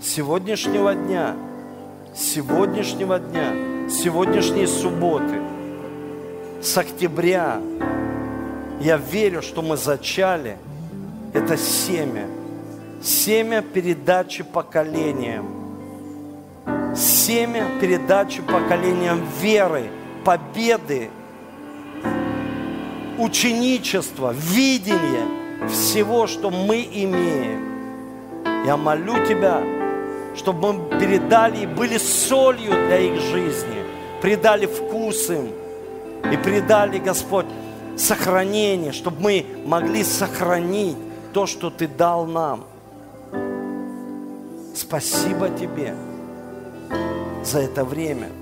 [0.00, 1.34] сегодняшнего дня,
[2.14, 5.40] сегодняшнего дня, сегодняшней субботы,
[6.62, 7.60] с октября,
[8.80, 10.56] я верю, что мы зачали
[11.34, 12.26] это семя,
[13.02, 15.46] семя передачи поколениям,
[16.96, 19.90] семя передачи поколениям веры–
[20.24, 21.10] победы,
[23.18, 25.26] ученичества, видения
[25.68, 28.64] всего, что мы имеем.
[28.66, 29.62] Я молю Тебя,
[30.36, 33.79] чтобы мы передали и были солью для их жизни,
[34.20, 35.50] придали вкус им
[36.32, 37.46] и придали, Господь,
[37.96, 40.96] сохранение, чтобы мы могли сохранить
[41.32, 42.64] то, что Ты дал нам.
[44.74, 45.94] Спасибо Тебе
[47.44, 48.28] за это время–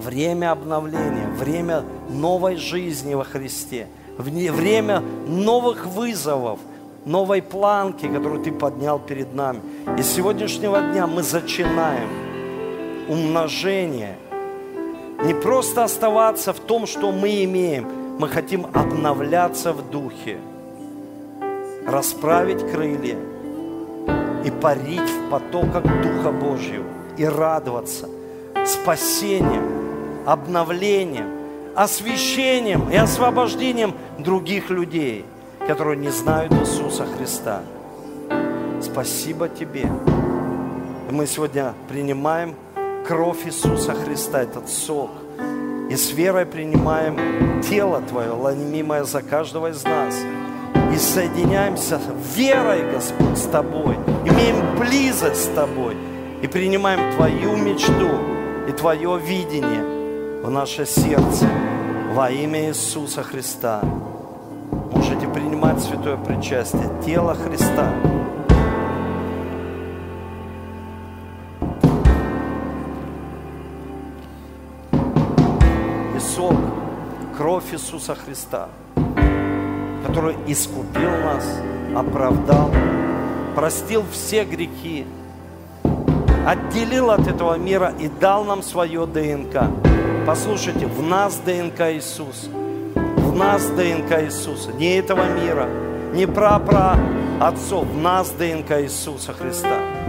[0.00, 3.86] время обновления, время новой жизни во Христе,
[4.18, 6.58] время новых вызовов,
[7.04, 9.60] новой планки, которую Ты поднял перед нами.
[9.98, 12.08] И с сегодняшнего дня мы зачинаем
[13.08, 14.16] умножение.
[15.24, 17.86] Не просто оставаться в том, что мы имеем.
[18.18, 20.38] Мы хотим обновляться в духе,
[21.86, 23.16] расправить крылья
[24.44, 26.84] и парить в потоках Духа Божьего
[27.16, 28.08] и радоваться
[28.66, 31.30] спасением, обновлением,
[31.74, 35.24] освящением и освобождением других людей,
[35.66, 37.62] которые не знают Иисуса Христа.
[38.82, 39.86] Спасибо Тебе.
[41.10, 42.54] Мы сегодня принимаем
[43.06, 45.10] кровь Иисуса Христа, этот сок.
[45.90, 50.14] И с верой принимаем тело Твое, ломимое за каждого из нас.
[50.94, 52.00] И соединяемся
[52.36, 53.96] верой, Господь, с Тобой.
[54.24, 55.96] Имеем близость с Тобой.
[56.42, 58.08] И принимаем Твою мечту
[58.68, 61.46] и Твое видение в наше сердце
[62.14, 63.82] во имя Иисуса Христа.
[64.92, 67.92] Можете принимать святое причастие, тело Христа.
[77.60, 78.68] Кровь Иисуса Христа,
[80.06, 81.44] который искупил нас,
[81.94, 82.70] оправдал,
[83.54, 85.06] простил все грехи,
[86.46, 89.64] отделил от этого мира и дал нам свое ДНК.
[90.26, 92.48] Послушайте, в нас ДНК Иисус.
[92.94, 94.72] В нас ДНК Иисуса.
[94.72, 95.68] Не этого мира,
[96.14, 96.96] не пра-пра
[97.40, 97.86] отцов.
[97.86, 99.99] В нас ДНК Иисуса Христа.